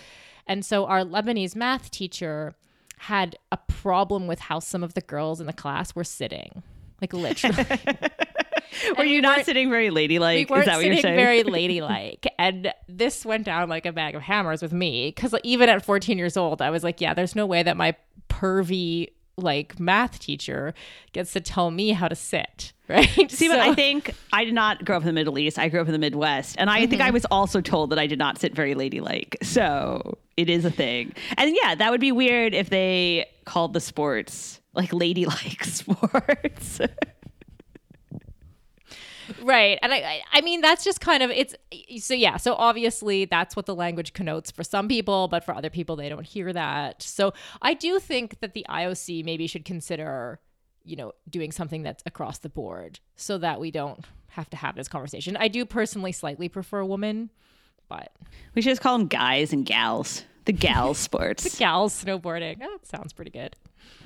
And 0.45 0.65
so 0.65 0.85
our 0.85 1.03
Lebanese 1.03 1.55
math 1.55 1.89
teacher 1.89 2.55
had 2.99 3.37
a 3.51 3.57
problem 3.57 4.27
with 4.27 4.39
how 4.39 4.59
some 4.59 4.83
of 4.83 4.93
the 4.93 5.01
girls 5.01 5.39
in 5.39 5.47
the 5.47 5.53
class 5.53 5.95
were 5.95 6.03
sitting. 6.03 6.63
Like 7.01 7.13
literally. 7.13 7.55
Were 8.97 9.03
you 9.03 9.15
we 9.15 9.21
not 9.21 9.45
sitting 9.45 9.69
very 9.69 9.89
ladylike? 9.89 10.49
we 10.49 10.53
weren't 10.53 10.61
Is 10.61 10.65
that 10.67 10.75
what 10.75 10.85
you're 10.85 10.95
sitting 10.95 11.15
saying? 11.15 11.15
very 11.15 11.43
ladylike 11.69 12.27
and 12.37 12.71
this 12.87 13.25
went 13.25 13.45
down 13.45 13.67
like 13.67 13.85
a 13.85 13.91
bag 13.91 14.13
of 14.15 14.21
hammers 14.21 14.61
with 14.61 14.73
me 14.73 15.11
because 15.15 15.33
even 15.43 15.69
at 15.69 15.83
14 15.83 16.17
years 16.19 16.37
old 16.37 16.61
i 16.61 16.69
was 16.69 16.83
like 16.83 17.01
yeah 17.01 17.13
there's 17.15 17.35
no 17.35 17.47
way 17.47 17.63
that 17.63 17.75
my 17.75 17.95
pervy 18.29 19.07
like 19.39 19.79
math 19.79 20.19
teacher 20.19 20.73
gets 21.13 21.33
to 21.33 21.41
tell 21.41 21.71
me 21.71 21.91
how 21.91 22.07
to 22.07 22.15
sit 22.15 22.73
right 22.89 23.31
See, 23.31 23.47
but 23.47 23.59
I 23.59 23.75
think 23.75 24.15
I 24.33 24.43
did 24.45 24.53
not 24.53 24.83
grow 24.83 24.97
up 24.97 25.03
in 25.03 25.07
the 25.07 25.13
Middle 25.13 25.37
East. 25.37 25.59
I 25.59 25.69
grew 25.69 25.79
up 25.79 25.87
in 25.87 25.93
the 25.93 25.99
Midwest. 25.99 26.55
And 26.57 26.71
I 26.71 26.87
think 26.87 27.01
I 27.01 27.05
mm-hmm. 27.05 27.13
was 27.13 27.25
also 27.25 27.61
told 27.61 27.91
that 27.91 27.99
I 27.99 28.07
did 28.07 28.17
not 28.17 28.39
sit 28.39 28.55
very 28.55 28.73
ladylike. 28.73 29.37
So 29.43 30.17
it 30.37 30.49
is 30.49 30.65
a 30.65 30.71
thing. 30.71 31.13
And 31.37 31.55
yeah, 31.61 31.75
that 31.75 31.91
would 31.91 32.01
be 32.01 32.11
weird 32.11 32.55
if 32.55 32.71
they 32.71 33.27
called 33.45 33.73
the 33.73 33.79
sports 33.79 34.59
like 34.73 34.93
ladylike 34.93 35.63
sports. 35.65 36.79
Right. 39.43 39.79
And 39.81 39.93
I, 39.93 39.97
I 39.97 40.21
i 40.33 40.41
mean 40.41 40.61
that's 40.61 40.83
just 40.83 41.01
kind 41.01 41.23
of 41.23 41.31
it's 41.31 41.55
so 41.99 42.13
yeah 42.13 42.37
so 42.37 42.55
obviously 42.55 43.25
that's 43.25 43.55
what 43.55 43.65
the 43.65 43.75
language 43.75 44.13
connotes 44.13 44.51
for 44.51 44.63
some 44.63 44.87
people 44.87 45.27
but 45.27 45.43
for 45.43 45.53
other 45.53 45.69
people 45.69 45.95
they 45.95 46.09
don't 46.09 46.25
hear 46.25 46.51
that. 46.53 47.01
So 47.01 47.33
i 47.61 47.73
do 47.73 47.99
think 47.99 48.39
that 48.39 48.53
the 48.53 48.65
ioc 48.69 49.23
maybe 49.25 49.47
should 49.47 49.65
consider 49.65 50.39
you 50.83 50.95
know 50.95 51.13
doing 51.29 51.51
something 51.51 51.83
that's 51.83 52.03
across 52.05 52.39
the 52.39 52.49
board 52.49 52.99
so 53.15 53.37
that 53.37 53.59
we 53.59 53.71
don't 53.71 54.05
have 54.29 54.49
to 54.51 54.57
have 54.57 54.75
this 54.75 54.87
conversation. 54.87 55.35
I 55.37 55.47
do 55.47 55.65
personally 55.65 56.11
slightly 56.11 56.49
prefer 56.49 56.83
women 56.83 57.29
but 57.87 58.11
we 58.53 58.61
should 58.61 58.69
just 58.69 58.81
call 58.81 58.97
them 58.97 59.07
guys 59.07 59.51
and 59.51 59.65
gals. 59.65 60.23
The 60.45 60.53
gal 60.53 60.93
sports. 61.07 61.43
The 61.43 61.57
gals 61.57 62.03
snowboarding. 62.03 62.57
Oh, 62.61 62.77
that 62.77 62.85
sounds 62.85 63.13
pretty 63.13 63.31
good 63.31 63.55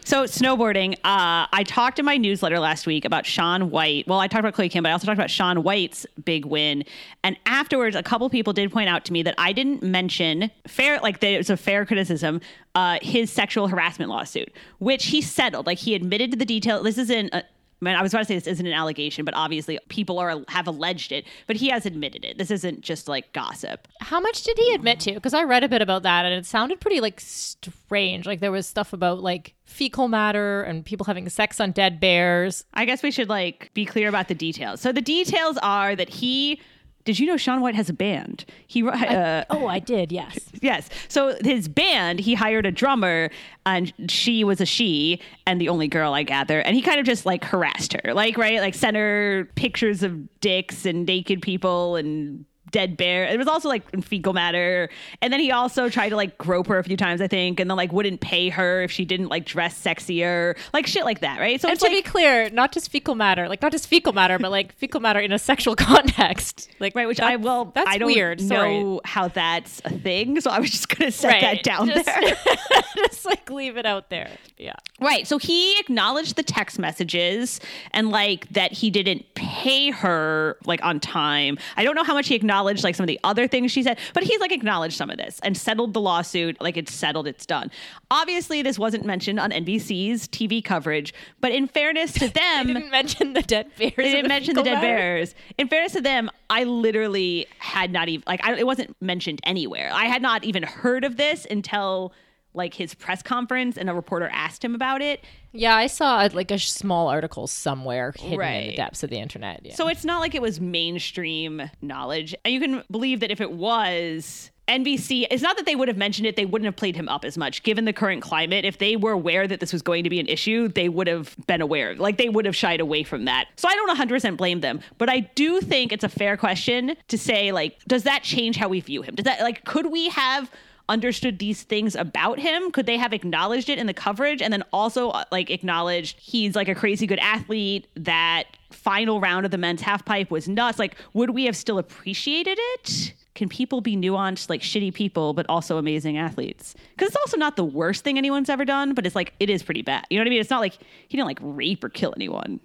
So 0.06 0.26
snowboarding, 0.26 0.96
uh, 0.96 1.48
I 1.54 1.64
talked 1.66 1.98
in 1.98 2.04
my 2.04 2.18
newsletter 2.18 2.60
last 2.60 2.86
week 2.86 3.06
about 3.06 3.26
Shaun 3.26 3.70
White. 3.70 4.06
Well, 4.06 4.20
I 4.20 4.28
talked 4.28 4.42
about 4.42 4.54
Chloe 4.54 4.68
Kim, 4.68 4.84
but 4.84 4.90
I 4.90 4.92
also 4.92 5.06
talked 5.06 5.18
about 5.18 5.30
Shaun 5.30 5.64
White's 5.64 6.06
big 6.26 6.44
win. 6.44 6.84
And 7.24 7.38
afterwards, 7.46 7.96
a 7.96 8.04
couple 8.04 8.30
people 8.30 8.52
did 8.52 8.70
point 8.70 8.90
out 8.90 9.06
to 9.06 9.14
me 9.14 9.24
that 9.24 9.34
I 9.38 9.54
didn't 9.54 9.82
mention 9.82 10.52
fair, 10.68 11.00
like 11.00 11.24
it 11.24 11.38
was 11.38 11.50
a 11.50 11.56
fair 11.56 11.86
criticism, 11.86 12.42
uh, 12.76 13.00
his 13.02 13.32
sexual 13.32 13.70
harassment 13.70 14.10
lawsuit, 14.10 14.52
which 14.80 15.06
he 15.06 15.22
settled. 15.22 15.68
Like 15.68 15.78
he 15.78 15.96
admitted 15.96 16.32
to 16.32 16.38
the 16.38 16.46
detail. 16.46 16.84
This 16.84 16.98
isn't. 16.98 17.34
A, 17.34 17.44
I 17.88 17.92
mean, 17.92 18.00
I 18.00 18.02
was 18.02 18.14
about 18.14 18.22
to 18.22 18.26
say 18.26 18.36
this 18.36 18.48
isn't 18.48 18.66
an 18.66 18.74
allegation, 18.74 19.26
but 19.26 19.34
obviously 19.34 19.78
people 19.90 20.20
are 20.20 20.42
have 20.48 20.68
alleged 20.68 21.12
it. 21.12 21.26
But 21.48 21.58
he 21.58 21.70
has 21.70 21.86
admitted 21.86 22.24
it. 22.26 22.38
This 22.38 22.52
isn't 22.52 22.82
just 22.82 23.08
like 23.08 23.34
gossip. 23.34 23.88
how 24.00 24.20
much 24.20 24.44
did 24.44 24.58
he 24.58 24.74
admit 24.74 25.00
to 25.02 25.14
because 25.14 25.34
i 25.34 25.44
read 25.44 25.64
a 25.64 25.70
bit 25.70 25.82
about 25.82 26.04
that 26.04 26.26
and 26.26 26.34
it 26.34 26.46
sounded 26.46 26.80
pretty 26.80 27.00
like 27.00 27.20
strange 27.20 28.26
like 28.26 28.40
there 28.40 28.52
was 28.52 28.68
stuff 28.68 28.94
about 28.94 29.22
like 29.22 29.54
fecal 29.66 30.08
matter 30.08 30.62
and 30.64 30.86
people 30.86 31.06
having 31.06 31.28
sex 31.30 31.60
on 31.60 31.72
dead 31.72 32.00
bears 32.00 32.64
I 32.74 32.86
guess 32.86 33.04
we 33.04 33.12
should 33.12 33.30
like 33.30 33.72
be 33.74 33.86
clear 33.86 34.10
about 34.10 34.28
the 34.28 34.36
details. 34.36 34.82
So 34.82 34.92
the 34.92 35.02
details 35.02 35.58
are 35.62 35.96
that 35.96 36.10
he. 36.10 36.60
Did 37.06 37.20
you 37.20 37.26
know 37.26 37.38
Shaun 37.38 37.62
White 37.62 37.76
has 37.76 37.90
a 37.90 37.94
band? 37.94 38.46
He 38.68 38.88
uh, 38.88 39.44
oh 39.50 39.68
i 39.68 39.80
did 39.80 40.12
yes 40.12 40.40
yes. 40.62 40.90
So 41.08 41.36
his 41.44 41.68
band, 41.68 42.20
he 42.20 42.34
hired 42.34 42.66
a 42.66 42.72
drummer, 42.72 43.30
and 43.66 43.94
she 44.10 44.44
was 44.44 44.62
a 44.62 44.66
she, 44.66 45.20
and 45.46 45.60
the 45.60 45.70
only 45.70 45.88
girl 45.88 46.14
I 46.14 46.24
gather, 46.24 46.60
and 46.62 46.76
he 46.76 46.82
kind 46.82 47.00
of 47.00 47.06
just 47.06 47.26
like 47.26 47.44
harassed 47.44 47.94
her, 47.94 48.14
like 48.14 48.38
right, 48.38 48.60
like 48.60 48.74
sent 48.74 48.96
her 48.96 49.50
pictures 49.56 50.04
of 50.04 50.40
dicks 50.40 50.86
and 50.86 51.06
naked 51.06 51.42
people 51.42 51.96
and 51.96 52.46
dead 52.74 52.98
bear. 52.98 53.24
It 53.26 53.38
was 53.38 53.48
also 53.48 53.70
like 53.70 54.04
fecal 54.04 54.34
matter. 54.34 54.90
And 55.22 55.32
then 55.32 55.40
he 55.40 55.52
also 55.52 55.88
tried 55.88 56.10
to 56.10 56.18
like 56.18 56.38
grope 56.38 56.68
her 56.68 56.78
a 56.78 56.84
few 56.84 56.98
times, 56.98 57.22
I 57.22 57.28
think, 57.28 57.62
and 57.62 57.70
then 57.70 57.78
like 57.78 57.94
wouldn't 57.94 58.20
pay 58.20 58.50
her 58.50 58.84
if 58.84 58.92
she 58.92 59.06
didn't 59.06 59.30
like 59.30 59.46
dress 59.46 59.82
sexier, 59.82 60.58
like 60.74 60.88
shit 60.88 61.06
like 61.06 61.22
that, 61.22 61.40
right? 61.40 61.62
So 61.62 61.70
And 61.70 61.80
to 61.80 61.86
like 61.86 61.94
be 61.94 62.02
clear, 62.02 62.50
not 62.50 62.74
just 62.74 62.92
fecal 62.92 63.16
matter, 63.16 63.48
like 63.48 63.62
not 63.62 63.72
just 63.72 63.88
fecal 63.88 64.12
matter, 64.12 64.38
but 64.38 64.52
like 64.52 64.74
fecal 64.74 65.00
matter 65.00 65.20
in 65.20 65.32
a 65.32 65.40
sexual 65.40 65.76
context. 65.78 66.70
Like 66.80 66.96
Right, 66.96 67.08
which 67.08 67.22
I 67.22 67.38
will. 67.38 67.72
That's 67.76 67.90
I 67.90 67.98
don't 67.98 68.08
weird. 68.08 68.42
Sorry. 68.42 69.00
how 69.06 69.28
that's 69.28 69.82
a 69.86 69.92
thing, 69.92 70.42
so 70.42 70.50
I 70.50 70.60
was 70.60 70.72
just 70.72 70.90
gonna 70.90 71.12
set 71.12 71.42
that 71.42 71.64
down 71.64 71.88
just, 71.88 72.06
there. 72.06 72.38
just 72.96 73.26
like 73.26 73.50
leave 73.52 73.78
it 73.78 73.86
out 73.86 74.10
there. 74.10 74.32
Yeah. 74.58 74.74
Right. 75.00 75.28
So 75.28 75.38
he 75.38 75.80
acknowledged 75.80 76.36
the 76.36 76.44
text 76.44 76.80
messages 76.80 77.60
and 77.92 78.10
like 78.10 78.50
that 78.50 78.72
he 78.72 78.90
didn't 78.90 79.32
pay 79.36 79.92
her 79.92 80.58
like 80.66 80.84
on 80.84 81.00
time. 81.00 81.58
I 81.78 81.84
don't 81.84 81.96
know 81.96 82.04
how 82.04 82.14
much 82.16 82.28
he 82.28 82.36
acknowledged 82.36 82.63
like 82.84 82.96
some 82.96 83.04
of 83.04 83.08
the 83.08 83.20
other 83.24 83.48
things 83.48 83.72
she 83.72 83.84
said, 83.84 83.98
but 84.14 84.24
he's 84.24 84.40
like 84.40 84.52
acknowledged 84.52 84.96
some 84.96 85.10
of 85.10 85.18
this 85.18 85.40
and 85.44 85.58
settled 85.58 85.94
the 85.94 86.02
lawsuit. 86.02 86.60
Like 86.62 86.78
it's 86.78 86.94
settled, 86.94 87.28
it's 87.28 87.46
done. 87.46 87.70
Obviously, 88.10 88.62
this 88.62 88.80
wasn't 88.80 89.06
mentioned 89.06 89.40
on 89.40 89.52
NBC's 89.52 90.28
TV 90.30 90.64
coverage, 90.64 91.14
but 91.42 91.52
in 91.52 91.68
fairness 91.68 92.14
to 92.14 92.28
them, 92.34 92.68
Didn't 92.68 92.90
mention 92.92 93.34
the 93.34 93.42
dead 93.42 93.70
bears. 93.78 93.94
they 93.98 94.12
didn't 94.12 94.28
mention 94.30 94.56
the 94.56 94.64
dead 94.64 94.76
matter. 94.76 94.88
bears. 94.88 95.36
In 95.58 95.68
fairness 95.68 95.94
to 95.94 96.02
them, 96.02 96.30
I 96.50 96.64
literally 96.64 97.48
had 97.60 97.92
not 97.92 98.10
even 98.10 98.24
like 98.28 98.44
I, 98.46 98.56
it 98.56 98.66
wasn't 98.66 98.96
mentioned 99.02 99.40
anywhere. 99.44 99.90
I 99.94 100.06
had 100.06 100.22
not 100.22 100.44
even 100.44 100.64
heard 100.64 101.04
of 101.04 101.18
this 101.18 101.46
until 101.50 102.14
like 102.54 102.74
his 102.74 102.94
press 102.94 103.22
conference, 103.22 103.78
and 103.78 103.90
a 103.90 103.94
reporter 103.94 104.30
asked 104.32 104.64
him 104.64 104.76
about 104.76 105.02
it. 105.02 105.24
Yeah, 105.52 105.76
I 105.76 105.88
saw 105.88 106.18
uh, 106.18 106.30
like 106.34 106.52
a 106.52 106.60
small 106.60 107.08
article 107.08 107.48
somewhere 107.48 108.14
hidden 108.18 108.42
in 108.42 108.68
the 108.70 108.76
depths 108.76 109.04
of 109.04 109.10
the 109.10 109.18
internet. 109.18 109.62
Yeah. 109.64 109.76
So 109.76 109.88
it's 109.88 110.04
not 110.04 110.20
like 110.20 110.36
it 110.36 110.42
was 110.42 110.60
mainstream 110.60 111.70
knowledge, 111.82 112.36
and 112.44 112.54
you 112.54 112.60
can 112.60 112.84
believe 112.90 113.20
that 113.22 113.32
if 113.32 113.42
it 113.42 113.52
was. 113.52 114.50
NBC, 114.66 115.28
it's 115.30 115.44
not 115.44 115.58
that 115.58 115.66
they 115.66 115.76
would 115.76 115.90
have 115.90 115.98
mentioned 115.98 116.26
it, 116.26 116.38
they 116.38 116.46
wouldn't 116.46 116.66
have 116.66 116.78
played 116.78 116.96
him 116.96 117.10
up 117.10 117.26
as 117.26 117.38
much 117.38 117.64
given 117.64 117.84
the 117.84 117.92
current 117.92 118.22
climate. 118.22 118.64
If 118.64 118.78
they 118.78 118.96
were 118.96 119.12
aware 119.12 119.46
that 119.46 119.60
this 119.60 119.74
was 119.74 119.82
going 119.82 120.06
to 120.06 120.10
be 120.10 120.22
an 120.22 120.28
issue, 120.28 120.70
they 120.70 120.88
would 120.88 121.08
have 121.08 121.36
been 121.48 121.60
aware. 121.60 121.96
Like 121.96 122.18
they 122.18 122.30
would 122.30 122.46
have 122.46 122.56
shied 122.56 122.80
away 122.80 123.04
from 123.04 123.26
that. 123.26 123.50
So 123.58 123.68
I 123.68 123.76
don't 123.76 123.98
100% 123.98 124.38
blame 124.38 124.62
them, 124.62 124.80
but 124.98 125.10
I 125.10 125.20
do 125.36 125.60
think 125.60 125.92
it's 125.92 126.06
a 126.06 126.10
fair 126.10 126.38
question 126.38 126.96
to 127.10 127.18
say 127.18 127.52
like 127.52 127.78
does 127.90 128.04
that 128.04 128.24
change 128.24 128.56
how 128.56 128.70
we 128.70 128.80
view 128.80 129.02
him? 129.02 129.16
Does 129.16 129.26
that 129.26 129.42
like 129.42 129.66
could 129.66 129.92
we 129.92 130.08
have 130.08 130.50
understood 130.90 131.40
these 131.40 131.64
things 131.64 131.96
about 131.96 132.40
him? 132.40 132.72
Could 132.72 132.86
they 132.86 132.98
have 132.98 133.14
acknowledged 133.14 133.70
it 133.70 133.78
in 133.78 133.88
the 133.88 133.94
coverage 133.94 134.42
and 134.42 134.52
then 134.52 134.64
also 134.74 135.10
uh, 135.10 135.24
like 135.32 135.50
acknowledged 135.50 136.20
he's 136.20 136.56
like 136.56 136.68
a 136.68 136.76
crazy 136.76 137.08
good 137.08 137.20
athlete 137.20 137.88
that 137.96 138.46
final 138.72 139.22
round 139.22 139.46
of 139.46 139.52
the 139.52 139.58
men's 139.58 139.82
half 139.82 140.04
pipe 140.06 140.30
was 140.30 140.48
nuts? 140.48 140.80
Like 140.80 140.96
would 141.14 141.32
we 141.32 141.46
have 141.46 141.56
still 141.56 141.78
appreciated 141.78 142.58
it? 142.60 143.14
Can 143.36 143.50
people 143.50 143.82
be 143.82 143.96
nuanced 143.96 144.50
like 144.50 144.62
shitty 144.62 144.94
people 144.94 145.34
but 145.34 145.46
also 145.50 145.78
amazing 145.78 146.18
athletes? 146.18 146.76
Cuz 146.98 147.08
it's 147.08 147.18
also 147.18 147.38
not 147.38 147.56
the 147.56 147.64
worst 147.64 148.04
thing 148.04 148.18
anyone's 148.18 148.50
ever 148.50 148.66
done, 148.66 148.94
but 148.94 149.06
it's 149.06 149.16
like 149.16 149.34
it 149.40 149.50
is 149.50 149.64
pretty 149.64 149.82
bad. 149.82 150.06
You 150.10 150.18
know 150.18 150.22
what 150.22 150.28
I 150.28 150.30
mean? 150.32 150.42
It's 150.42 150.50
not 150.50 150.62
like 150.62 150.74
he 151.08 151.18
didn't 151.18 151.28
like 151.28 151.40
rape 151.42 151.84
or 151.84 151.90
kill 151.90 152.14
anyone. 152.16 152.60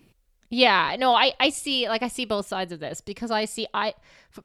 Yeah, 0.50 0.96
no, 0.98 1.14
I, 1.14 1.34
I 1.38 1.50
see 1.50 1.88
like 1.88 2.02
I 2.02 2.08
see 2.08 2.25
both 2.25 2.46
sides 2.46 2.72
of 2.72 2.80
this 2.80 3.00
because 3.00 3.30
I 3.30 3.44
see 3.44 3.66
I 3.75 3.94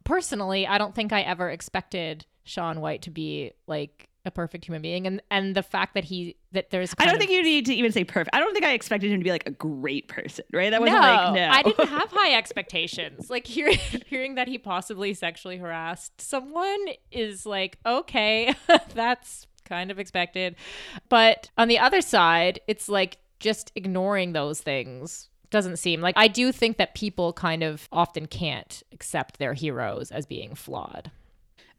personally 0.03 0.67
I 0.67 0.77
don't 0.77 0.93
think 0.93 1.13
I 1.13 1.21
ever 1.21 1.49
expected 1.49 2.25
Shaun 2.43 2.81
White 2.81 3.03
to 3.03 3.11
be 3.11 3.51
like 3.67 4.09
a 4.25 4.31
perfect 4.31 4.63
human 4.65 4.81
being 4.81 5.05
and 5.05 5.21
and 5.29 5.53
the 5.53 5.63
fact 5.63 5.95
that 5.95 6.05
he 6.05 6.37
that 6.53 6.69
there's 6.69 6.93
I 6.97 7.05
don't 7.05 7.15
of- 7.15 7.19
think 7.19 7.31
you 7.31 7.43
need 7.43 7.65
to 7.65 7.73
even 7.73 7.91
say 7.91 8.03
perfect. 8.03 8.33
I 8.33 8.39
don't 8.39 8.53
think 8.53 8.63
I 8.65 8.73
expected 8.73 9.11
him 9.11 9.19
to 9.19 9.23
be 9.23 9.31
like 9.31 9.45
a 9.45 9.51
great 9.51 10.07
person, 10.07 10.45
right? 10.53 10.71
That 10.71 10.79
wasn't 10.79 10.99
like 11.01 11.33
no. 11.33 11.49
I 11.49 11.61
didn't 11.63 11.89
have 11.89 12.09
high 12.13 12.33
expectations. 12.35 13.29
Like 13.29 13.45
hearing 13.45 13.77
hearing 14.05 14.35
that 14.35 14.47
he 14.47 14.57
possibly 14.57 15.13
sexually 15.13 15.57
harassed 15.57 16.21
someone 16.21 16.85
is 17.11 17.45
like 17.45 17.77
okay, 17.85 18.53
that's 18.93 19.47
kind 19.65 19.91
of 19.91 19.99
expected. 19.99 20.55
But 21.09 21.49
on 21.57 21.67
the 21.67 21.79
other 21.79 22.01
side, 22.01 22.61
it's 22.67 22.87
like 22.87 23.17
just 23.39 23.71
ignoring 23.75 24.31
those 24.31 24.61
things 24.61 25.29
doesn't 25.49 25.77
seem 25.77 26.01
like 26.01 26.15
I 26.17 26.27
do 26.29 26.51
think 26.51 26.77
that 26.77 26.95
people 26.95 27.31
kind 27.33 27.61
of 27.61 27.87
often 27.91 28.25
can't 28.25 28.81
accept 28.91 29.37
their 29.37 29.53
heroes 29.53 30.11
as 30.11 30.25
being 30.25 30.55
flawed. 30.55 31.11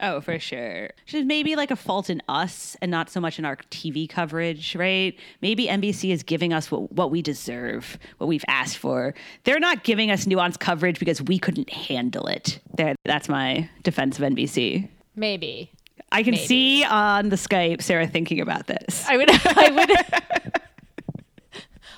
Oh, 0.07 0.21
for 0.21 0.39
sure. 0.39 0.91
She's 1.07 1.25
maybe 1.25 1.57
like 1.57 1.71
a 1.71 1.77
fault 1.77 2.11
in 2.11 2.21
us 2.29 2.77
and 2.83 2.91
not 2.91 3.09
so 3.09 3.21
much 3.21 3.39
in 3.39 3.47
our 3.47 3.57
TV 3.71 4.07
coverage, 4.07 4.77
right? 4.77 5.19
Maybe 5.41 5.67
NBC 5.67 6.11
is 6.11 6.23
giving 6.23 6.53
us 6.53 6.71
what, 6.71 6.93
what 6.93 7.11
we 7.11 7.23
deserve, 7.23 7.99
what 8.19 8.27
we've 8.27 8.45
asked 8.47 8.77
for. 8.77 9.15
They're 9.45 9.59
not 9.59 9.83
giving 9.83 10.11
us 10.11 10.27
nuanced 10.27 10.59
coverage 10.59 10.99
because 10.99 11.23
we 11.23 11.39
couldn't 11.39 11.71
handle 11.71 12.27
it. 12.27 12.61
There, 12.77 12.95
that's 13.07 13.31
my 13.31 13.71
defense 13.83 14.19
of 14.19 14.25
NBC. 14.25 14.91
Maybe. 15.17 15.71
I 16.13 16.23
can 16.23 16.33
Maybe. 16.33 16.47
see 16.47 16.85
on 16.85 17.31
the 17.31 17.37
Skype 17.37 17.81
Sarah 17.81 18.07
thinking 18.07 18.41
about 18.41 18.67
this. 18.67 19.07
I 19.09 19.17
would 19.17 19.31
I 19.31 19.71
would 19.71 20.53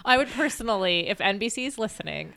I 0.05 0.17
would 0.17 0.29
personally, 0.29 1.09
if 1.09 1.19
NBC 1.19 1.67
is 1.67 1.77
listening, 1.77 2.35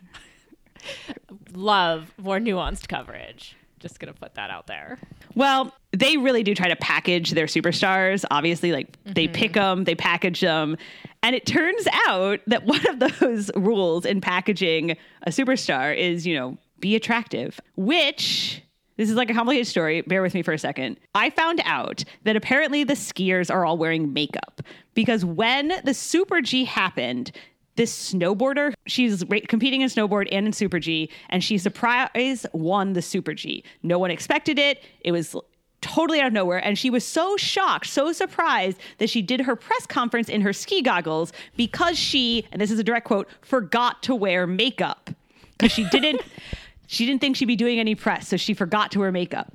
love 1.52 2.12
more 2.18 2.38
nuanced 2.40 2.88
coverage. 2.88 3.56
Just 3.80 3.98
gonna 3.98 4.12
put 4.12 4.34
that 4.34 4.50
out 4.50 4.66
there. 4.66 4.98
Well, 5.34 5.74
they 5.92 6.16
really 6.16 6.42
do 6.42 6.54
try 6.54 6.68
to 6.68 6.76
package 6.76 7.30
their 7.32 7.46
superstars. 7.46 8.24
Obviously, 8.30 8.72
like 8.72 8.96
they 9.04 9.24
mm-hmm. 9.24 9.32
pick 9.32 9.52
them, 9.54 9.84
they 9.84 9.94
package 9.94 10.40
them. 10.40 10.76
And 11.22 11.34
it 11.34 11.46
turns 11.46 11.86
out 12.06 12.40
that 12.46 12.64
one 12.64 12.86
of 12.86 13.00
those 13.00 13.50
rules 13.56 14.04
in 14.04 14.20
packaging 14.20 14.92
a 15.22 15.30
superstar 15.30 15.96
is, 15.96 16.26
you 16.26 16.34
know, 16.34 16.58
be 16.78 16.94
attractive, 16.94 17.60
which 17.76 18.62
this 18.96 19.08
is 19.08 19.16
like 19.16 19.30
a 19.30 19.34
complicated 19.34 19.66
story. 19.66 20.02
Bear 20.02 20.20
with 20.20 20.34
me 20.34 20.42
for 20.42 20.52
a 20.52 20.58
second. 20.58 20.98
I 21.14 21.30
found 21.30 21.62
out 21.64 22.04
that 22.24 22.36
apparently 22.36 22.84
the 22.84 22.94
skiers 22.94 23.50
are 23.50 23.64
all 23.64 23.78
wearing 23.78 24.12
makeup 24.12 24.60
because 24.94 25.24
when 25.24 25.72
the 25.84 25.94
Super 25.94 26.42
G 26.42 26.64
happened, 26.64 27.32
this 27.76 28.12
snowboarder, 28.12 28.74
she's 28.86 29.24
competing 29.48 29.80
in 29.80 29.88
snowboard 29.88 30.28
and 30.30 30.46
in 30.46 30.52
Super 30.52 30.78
G, 30.78 31.10
and 31.28 31.42
she 31.42 31.56
surprise 31.58 32.46
won 32.52 32.92
the 32.92 33.02
Super 33.02 33.32
G. 33.34 33.64
No 33.82 33.98
one 33.98 34.10
expected 34.10 34.58
it. 34.58 34.82
It 35.02 35.12
was 35.12 35.34
totally 35.80 36.20
out 36.20 36.26
of 36.26 36.32
nowhere. 36.32 36.58
And 36.64 36.78
she 36.78 36.90
was 36.90 37.04
so 37.04 37.36
shocked, 37.36 37.86
so 37.86 38.12
surprised 38.12 38.78
that 38.98 39.08
she 39.08 39.22
did 39.22 39.40
her 39.40 39.56
press 39.56 39.86
conference 39.86 40.28
in 40.28 40.40
her 40.42 40.52
ski 40.52 40.82
goggles 40.82 41.32
because 41.56 41.98
she, 41.98 42.46
and 42.52 42.60
this 42.60 42.70
is 42.70 42.78
a 42.78 42.84
direct 42.84 43.06
quote, 43.06 43.28
forgot 43.42 44.02
to 44.04 44.14
wear 44.14 44.46
makeup. 44.46 45.10
Because 45.52 45.72
she 45.72 45.84
didn't 45.90 46.22
she 46.86 47.06
didn't 47.06 47.20
think 47.20 47.36
she'd 47.36 47.44
be 47.44 47.56
doing 47.56 47.78
any 47.78 47.94
press, 47.94 48.26
so 48.28 48.36
she 48.36 48.52
forgot 48.52 48.90
to 48.92 48.98
wear 48.98 49.12
makeup. 49.12 49.54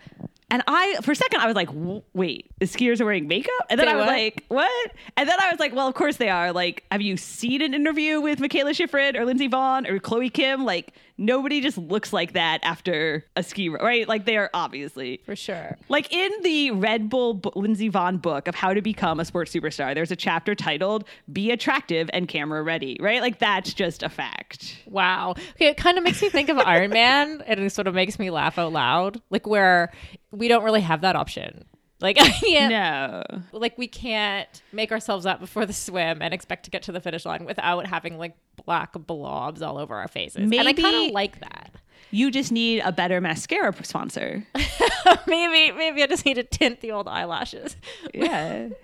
And 0.55 0.63
I, 0.67 1.00
for 1.01 1.12
a 1.12 1.15
second, 1.17 1.41
I 1.41 1.47
was 1.47 1.55
like, 1.57 1.67
wait, 2.13 2.50
the 2.59 2.65
skiers 2.65 3.01
are 3.01 3.05
wearing 3.05 3.27
makeup? 3.27 3.51
And 3.69 3.77
then 3.77 3.89
I 3.89 3.95
was 3.97 4.05
what? 4.05 4.13
like, 4.13 4.45
what? 4.47 4.91
And 5.17 5.27
then 5.27 5.38
I 5.38 5.51
was 5.51 5.59
like, 5.59 5.75
well, 5.75 5.85
of 5.85 5.95
course 5.95 6.15
they 6.15 6.29
are. 6.29 6.53
Like, 6.53 6.85
have 6.93 7.01
you 7.01 7.17
seen 7.17 7.62
an 7.62 7.74
interview 7.74 8.21
with 8.21 8.39
Mikaela 8.39 8.69
Shiffrin 8.69 9.17
or 9.17 9.25
Lindsey 9.25 9.50
Vonn 9.50 9.85
or 9.85 10.00
Chloe 10.00 10.29
Kim? 10.29 10.63
Like, 10.63 10.93
nobody 11.17 11.59
just 11.59 11.77
looks 11.77 12.13
like 12.13 12.33
that 12.33 12.59
after 12.63 13.25
a 13.35 13.43
ski, 13.43 13.67
right? 13.67 14.07
Like, 14.07 14.24
they 14.24 14.38
are 14.38 14.50
obviously. 14.53 15.21
For 15.25 15.35
sure. 15.35 15.77
Like 15.89 16.13
in 16.13 16.31
the 16.41 16.71
Red 16.71 17.09
Bull 17.09 17.33
B- 17.33 17.51
Lindsey 17.53 17.91
Vonn 17.91 18.21
book 18.21 18.47
of 18.47 18.55
how 18.55 18.74
to 18.74 18.81
become 18.81 19.19
a 19.19 19.25
sports 19.25 19.53
superstar, 19.53 19.93
there's 19.93 20.12
a 20.12 20.15
chapter 20.15 20.55
titled 20.55 21.03
"Be 21.33 21.51
Attractive 21.51 22.09
and 22.13 22.29
Camera 22.29 22.63
Ready." 22.63 22.97
Right? 23.01 23.21
Like 23.21 23.39
that's 23.39 23.74
just 23.74 24.03
a 24.03 24.09
fact. 24.09 24.77
Wow. 24.85 25.31
Okay, 25.55 25.67
it 25.67 25.75
kind 25.75 25.97
of 25.97 26.05
makes 26.05 26.21
me 26.21 26.29
think 26.29 26.47
of 26.47 26.57
Iron 26.59 26.91
Man, 26.91 27.43
and 27.45 27.59
it 27.59 27.74
sort 27.74 27.88
of 27.88 27.93
makes 27.93 28.17
me 28.19 28.29
laugh 28.29 28.57
out 28.57 28.71
loud. 28.71 29.21
Like 29.29 29.45
where 29.45 29.91
we 30.32 30.48
don't 30.48 30.63
really 30.63 30.82
have 30.82 31.01
that 31.01 31.15
option. 31.15 31.65
Like 32.01 32.17
I 32.22 32.29
can't, 32.29 32.72
No. 32.72 33.24
like 33.58 33.77
we 33.77 33.88
can't 33.88 34.62
make 34.74 34.91
ourselves 34.91 35.25
up 35.25 35.39
before 35.39 35.65
the 35.65 35.74
swim 35.74 36.22
and 36.22 36.34
expect 36.34 36.65
to 36.65 36.72
get 36.72 36.84
to 36.84 36.91
the 36.91 37.00
finish 37.00 37.25
line 37.25 37.46
without 37.46 37.88
having 37.88 38.17
like 38.17 38.36
black 38.65 38.94
blobs 38.94 39.62
all 39.62 39.77
over 39.77 39.96
our 39.96 40.08
faces. 40.08 40.51
and 40.51 40.53
I 40.53 40.74
kind 40.74 41.08
of 41.08 41.13
like 41.13 41.39
that. 41.39 41.72
You 42.12 42.32
just 42.32 42.51
need 42.51 42.82
a 42.82 42.91
better 42.91 43.20
mascara 43.22 43.74
sponsor. 43.84 44.46
maybe, 45.27 45.72
maybe 45.75 46.03
I 46.03 46.08
just 46.08 46.25
need 46.25 46.36
to 46.36 46.44
tint 46.44 46.82
the 46.82 46.91
old 46.91 47.08
eyelashes. 47.08 47.75
Yeah. 48.13 48.70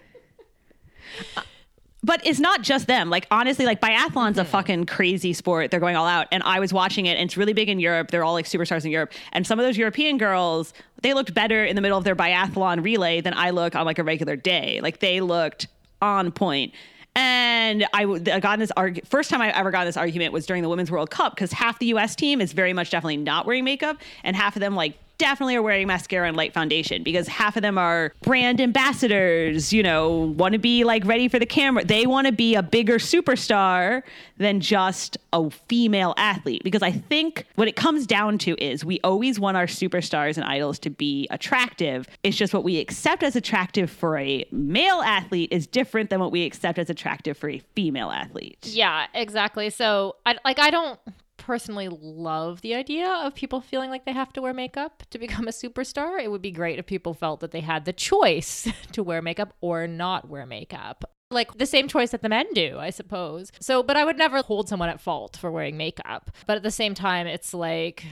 But 2.03 2.25
it's 2.25 2.39
not 2.39 2.63
just 2.63 2.87
them. 2.87 3.09
Like 3.09 3.27
honestly, 3.29 3.65
like 3.65 3.79
biathlon's 3.79 4.39
a 4.39 4.45
fucking 4.45 4.87
crazy 4.87 5.33
sport. 5.33 5.69
They're 5.69 5.79
going 5.79 5.95
all 5.95 6.07
out. 6.07 6.27
And 6.31 6.41
I 6.43 6.59
was 6.59 6.73
watching 6.73 7.05
it 7.05 7.17
and 7.17 7.25
it's 7.27 7.37
really 7.37 7.53
big 7.53 7.69
in 7.69 7.79
Europe. 7.79 8.09
They're 8.09 8.23
all 8.23 8.33
like 8.33 8.45
superstars 8.45 8.85
in 8.85 8.91
Europe. 8.91 9.13
And 9.33 9.45
some 9.45 9.59
of 9.59 9.65
those 9.65 9.77
European 9.77 10.17
girls, 10.17 10.73
they 11.03 11.13
looked 11.13 11.33
better 11.33 11.63
in 11.63 11.75
the 11.75 11.81
middle 11.81 11.97
of 11.97 12.03
their 12.03 12.15
biathlon 12.15 12.83
relay 12.83 13.21
than 13.21 13.35
I 13.35 13.51
look 13.51 13.75
on 13.75 13.85
like 13.85 13.99
a 13.99 14.03
regular 14.03 14.35
day. 14.35 14.79
Like 14.81 14.99
they 14.99 15.21
looked 15.21 15.67
on 16.01 16.31
point. 16.31 16.73
And 17.15 17.85
I 17.93 18.05
got 18.39 18.53
in 18.53 18.59
this 18.61 18.71
arg- 18.77 19.05
first 19.05 19.29
time 19.29 19.41
I 19.41 19.51
ever 19.51 19.69
got 19.69 19.81
in 19.81 19.87
this 19.87 19.97
argument 19.97 20.31
was 20.31 20.45
during 20.45 20.63
the 20.63 20.69
Women's 20.69 20.89
World 20.89 21.11
Cup 21.11 21.35
because 21.35 21.51
half 21.51 21.77
the 21.77 21.87
U.S. 21.87 22.15
team 22.15 22.39
is 22.39 22.53
very 22.53 22.71
much 22.71 22.89
definitely 22.89 23.17
not 23.17 23.45
wearing 23.45 23.65
makeup, 23.65 23.97
and 24.23 24.33
half 24.35 24.55
of 24.55 24.61
them 24.61 24.75
like 24.75 24.97
definitely 25.21 25.55
are 25.55 25.61
wearing 25.61 25.85
mascara 25.85 26.27
and 26.27 26.35
light 26.35 26.51
foundation 26.51 27.03
because 27.03 27.27
half 27.27 27.55
of 27.55 27.61
them 27.61 27.77
are 27.77 28.11
brand 28.23 28.59
ambassadors, 28.59 29.71
you 29.71 29.83
know, 29.83 30.33
want 30.35 30.53
to 30.53 30.59
be 30.59 30.83
like 30.83 31.05
ready 31.05 31.27
for 31.27 31.37
the 31.37 31.45
camera. 31.45 31.85
They 31.85 32.07
want 32.07 32.25
to 32.25 32.33
be 32.33 32.55
a 32.55 32.63
bigger 32.63 32.95
superstar 32.97 34.01
than 34.37 34.59
just 34.59 35.19
a 35.31 35.51
female 35.51 36.15
athlete 36.17 36.63
because 36.63 36.81
I 36.81 36.91
think 36.91 37.45
what 37.53 37.67
it 37.67 37.75
comes 37.75 38.07
down 38.07 38.39
to 38.39 38.55
is 38.61 38.83
we 38.83 38.99
always 39.03 39.39
want 39.39 39.57
our 39.57 39.67
superstars 39.67 40.37
and 40.37 40.43
idols 40.43 40.79
to 40.79 40.89
be 40.89 41.27
attractive. 41.29 42.07
It's 42.23 42.35
just 42.35 42.51
what 42.51 42.63
we 42.63 42.79
accept 42.79 43.21
as 43.21 43.35
attractive 43.35 43.91
for 43.91 44.17
a 44.17 44.43
male 44.51 45.01
athlete 45.01 45.51
is 45.51 45.67
different 45.67 46.09
than 46.09 46.19
what 46.19 46.31
we 46.31 46.45
accept 46.45 46.79
as 46.79 46.89
attractive 46.89 47.37
for 47.37 47.47
a 47.47 47.59
female 47.75 48.09
athlete. 48.09 48.65
Yeah, 48.65 49.05
exactly. 49.13 49.69
So, 49.69 50.15
I 50.25 50.37
like 50.43 50.57
I 50.57 50.71
don't 50.71 50.99
personally 51.41 51.89
love 51.89 52.61
the 52.61 52.75
idea 52.75 53.09
of 53.09 53.33
people 53.33 53.61
feeling 53.61 53.89
like 53.89 54.05
they 54.05 54.13
have 54.13 54.31
to 54.33 54.41
wear 54.41 54.53
makeup 54.53 55.03
to 55.09 55.17
become 55.17 55.47
a 55.47 55.51
superstar. 55.51 56.23
It 56.23 56.29
would 56.29 56.41
be 56.41 56.51
great 56.51 56.77
if 56.77 56.85
people 56.85 57.13
felt 57.13 57.39
that 57.39 57.51
they 57.51 57.61
had 57.61 57.85
the 57.85 57.93
choice 57.93 58.67
to 58.91 59.03
wear 59.03 59.21
makeup 59.21 59.53
or 59.59 59.87
not 59.87 60.29
wear 60.29 60.45
makeup. 60.45 61.03
Like 61.31 61.57
the 61.57 61.65
same 61.65 61.87
choice 61.87 62.11
that 62.11 62.21
the 62.21 62.29
men 62.29 62.45
do, 62.53 62.77
I 62.77 62.91
suppose. 62.91 63.51
So, 63.59 63.81
but 63.81 63.97
I 63.97 64.05
would 64.05 64.17
never 64.17 64.41
hold 64.41 64.69
someone 64.69 64.89
at 64.89 65.01
fault 65.01 65.37
for 65.37 65.49
wearing 65.49 65.77
makeup. 65.77 66.29
But 66.45 66.57
at 66.57 66.63
the 66.63 66.71
same 66.71 66.93
time, 66.93 67.25
it's 67.25 67.53
like 67.53 68.05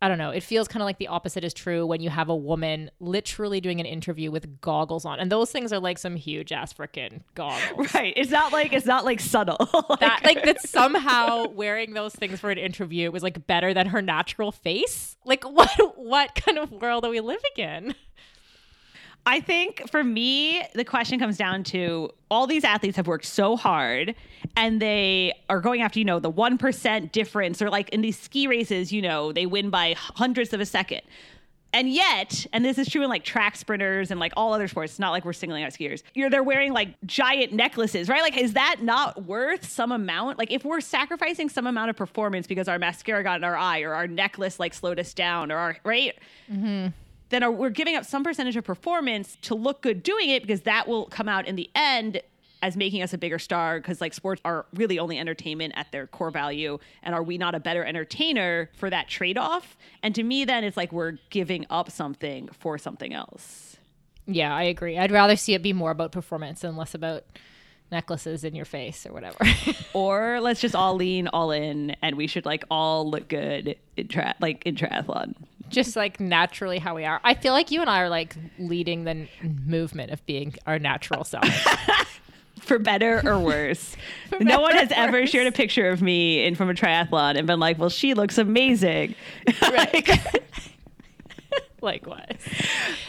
I 0.00 0.08
don't 0.08 0.18
know. 0.18 0.30
It 0.30 0.42
feels 0.42 0.68
kind 0.68 0.80
of 0.80 0.86
like 0.86 0.98
the 0.98 1.08
opposite 1.08 1.42
is 1.42 1.52
true 1.52 1.84
when 1.84 2.00
you 2.00 2.08
have 2.10 2.28
a 2.28 2.36
woman 2.36 2.90
literally 3.00 3.60
doing 3.60 3.80
an 3.80 3.86
interview 3.86 4.30
with 4.30 4.60
goggles 4.60 5.04
on. 5.04 5.18
And 5.18 5.30
those 5.32 5.50
things 5.50 5.72
are 5.72 5.80
like 5.80 5.98
some 5.98 6.14
huge 6.14 6.52
ass 6.52 6.72
freaking 6.72 7.22
goggles. 7.34 7.92
Right. 7.94 8.12
It's 8.16 8.30
not 8.30 8.52
like 8.52 8.72
it's 8.72 8.86
not 8.86 9.04
like 9.04 9.18
subtle. 9.18 9.56
like, 9.88 10.00
That 10.00 10.20
like 10.24 10.44
that 10.44 10.60
somehow 10.68 11.48
wearing 11.48 11.94
those 11.94 12.14
things 12.14 12.38
for 12.38 12.50
an 12.50 12.58
interview 12.58 13.10
was 13.10 13.22
like 13.22 13.46
better 13.46 13.74
than 13.74 13.88
her 13.88 14.02
natural 14.02 14.52
face. 14.52 15.16
Like 15.24 15.44
what 15.44 15.70
what 15.96 16.34
kind 16.34 16.58
of 16.58 16.70
world 16.70 17.04
are 17.04 17.10
we 17.10 17.20
living 17.20 17.50
in? 17.56 17.94
I 19.26 19.40
think 19.40 19.88
for 19.90 20.02
me, 20.02 20.62
the 20.74 20.84
question 20.84 21.18
comes 21.18 21.36
down 21.36 21.62
to 21.64 22.10
all 22.30 22.46
these 22.46 22.64
athletes 22.64 22.96
have 22.96 23.06
worked 23.06 23.26
so 23.26 23.56
hard 23.56 24.14
and 24.56 24.80
they 24.80 25.34
are 25.50 25.60
going 25.60 25.82
after, 25.82 25.98
you 25.98 26.04
know, 26.04 26.18
the 26.18 26.32
1% 26.32 27.12
difference 27.12 27.60
or 27.60 27.68
like 27.68 27.90
in 27.90 28.00
these 28.00 28.18
ski 28.18 28.46
races, 28.46 28.90
you 28.90 29.02
know, 29.02 29.32
they 29.32 29.44
win 29.44 29.68
by 29.68 29.94
hundredths 29.98 30.54
of 30.54 30.60
a 30.60 30.66
second. 30.66 31.02
And 31.74 31.90
yet, 31.92 32.46
and 32.54 32.64
this 32.64 32.78
is 32.78 32.88
true 32.88 33.02
in 33.02 33.10
like 33.10 33.24
track 33.24 33.54
sprinters 33.54 34.10
and 34.10 34.18
like 34.18 34.32
all 34.36 34.54
other 34.54 34.68
sports, 34.68 34.92
it's 34.92 34.98
not 34.98 35.10
like 35.10 35.26
we're 35.26 35.34
singling 35.34 35.64
out 35.64 35.72
skiers. 35.72 36.02
You're 36.14 36.30
they're 36.30 36.42
wearing 36.42 36.72
like 36.72 36.94
giant 37.04 37.52
necklaces, 37.52 38.08
right? 38.08 38.22
Like, 38.22 38.38
is 38.38 38.54
that 38.54 38.76
not 38.80 39.24
worth 39.24 39.68
some 39.68 39.92
amount? 39.92 40.38
Like, 40.38 40.50
if 40.50 40.64
we're 40.64 40.80
sacrificing 40.80 41.50
some 41.50 41.66
amount 41.66 41.90
of 41.90 41.96
performance 41.96 42.46
because 42.46 42.68
our 42.68 42.78
mascara 42.78 43.22
got 43.22 43.36
in 43.36 43.44
our 43.44 43.56
eye 43.56 43.82
or 43.82 43.92
our 43.92 44.06
necklace 44.06 44.58
like 44.58 44.72
slowed 44.72 44.98
us 44.98 45.12
down 45.12 45.52
or 45.52 45.58
our 45.58 45.76
right, 45.84 46.18
mm-hmm. 46.50 46.88
Then 47.30 47.42
are, 47.42 47.50
we're 47.50 47.70
giving 47.70 47.96
up 47.96 48.04
some 48.04 48.24
percentage 48.24 48.56
of 48.56 48.64
performance 48.64 49.36
to 49.42 49.54
look 49.54 49.82
good 49.82 50.02
doing 50.02 50.30
it 50.30 50.42
because 50.42 50.62
that 50.62 50.88
will 50.88 51.06
come 51.06 51.28
out 51.28 51.46
in 51.46 51.56
the 51.56 51.70
end 51.74 52.20
as 52.60 52.76
making 52.76 53.02
us 53.02 53.12
a 53.12 53.18
bigger 53.18 53.38
star 53.38 53.78
because 53.78 54.00
like 54.00 54.12
sports 54.12 54.40
are 54.44 54.66
really 54.74 54.98
only 54.98 55.18
entertainment 55.18 55.72
at 55.76 55.90
their 55.92 56.06
core 56.08 56.30
value 56.30 56.78
and 57.04 57.14
are 57.14 57.22
we 57.22 57.38
not 57.38 57.54
a 57.54 57.60
better 57.60 57.84
entertainer 57.84 58.68
for 58.76 58.90
that 58.90 59.08
trade-off 59.08 59.76
and 60.02 60.14
to 60.14 60.22
me 60.24 60.44
then 60.44 60.64
it's 60.64 60.76
like 60.76 60.90
we're 60.92 61.18
giving 61.30 61.64
up 61.70 61.90
something 61.90 62.48
for 62.58 62.76
something 62.76 63.12
else 63.14 63.76
Yeah, 64.26 64.54
I 64.54 64.64
agree. 64.64 64.98
I'd 64.98 65.12
rather 65.12 65.36
see 65.36 65.54
it 65.54 65.62
be 65.62 65.72
more 65.72 65.90
about 65.92 66.10
performance 66.12 66.64
and 66.64 66.76
less 66.76 66.94
about 66.94 67.24
necklaces 67.90 68.44
in 68.44 68.54
your 68.54 68.66
face 68.66 69.06
or 69.06 69.12
whatever. 69.14 69.38
or 69.94 70.40
let's 70.42 70.60
just 70.60 70.74
all 70.74 70.94
lean 70.96 71.28
all 71.28 71.50
in 71.50 71.96
and 72.02 72.16
we 72.16 72.26
should 72.26 72.44
like 72.44 72.64
all 72.70 73.08
look 73.08 73.28
good 73.28 73.76
in 73.96 74.08
tra- 74.08 74.34
like 74.40 74.62
in 74.66 74.74
triathlon 74.74 75.34
Just 75.68 75.96
like 75.96 76.18
naturally 76.20 76.78
how 76.78 76.94
we 76.94 77.04
are. 77.04 77.20
I 77.24 77.34
feel 77.34 77.52
like 77.52 77.70
you 77.70 77.80
and 77.80 77.90
I 77.90 78.00
are 78.02 78.08
like 78.08 78.36
leading 78.58 79.04
the 79.04 79.10
n- 79.10 79.28
movement 79.66 80.10
of 80.10 80.24
being 80.26 80.54
our 80.66 80.78
natural 80.78 81.24
self. 81.24 81.44
for 82.60 82.78
better 82.78 83.22
or 83.24 83.38
worse. 83.38 83.96
no 84.32 84.38
better 84.38 84.60
one 84.60 84.74
has 84.76 84.90
ever 84.92 85.20
worse. 85.20 85.30
shared 85.30 85.46
a 85.46 85.52
picture 85.52 85.88
of 85.88 86.02
me 86.02 86.44
in 86.44 86.54
from 86.54 86.68
a 86.68 86.74
triathlon 86.74 87.36
and 87.38 87.46
been 87.46 87.60
like, 87.60 87.78
"Well, 87.78 87.88
she 87.88 88.14
looks 88.14 88.38
amazing." 88.38 89.14
Like, 89.62 90.08
Likewise. 91.80 92.40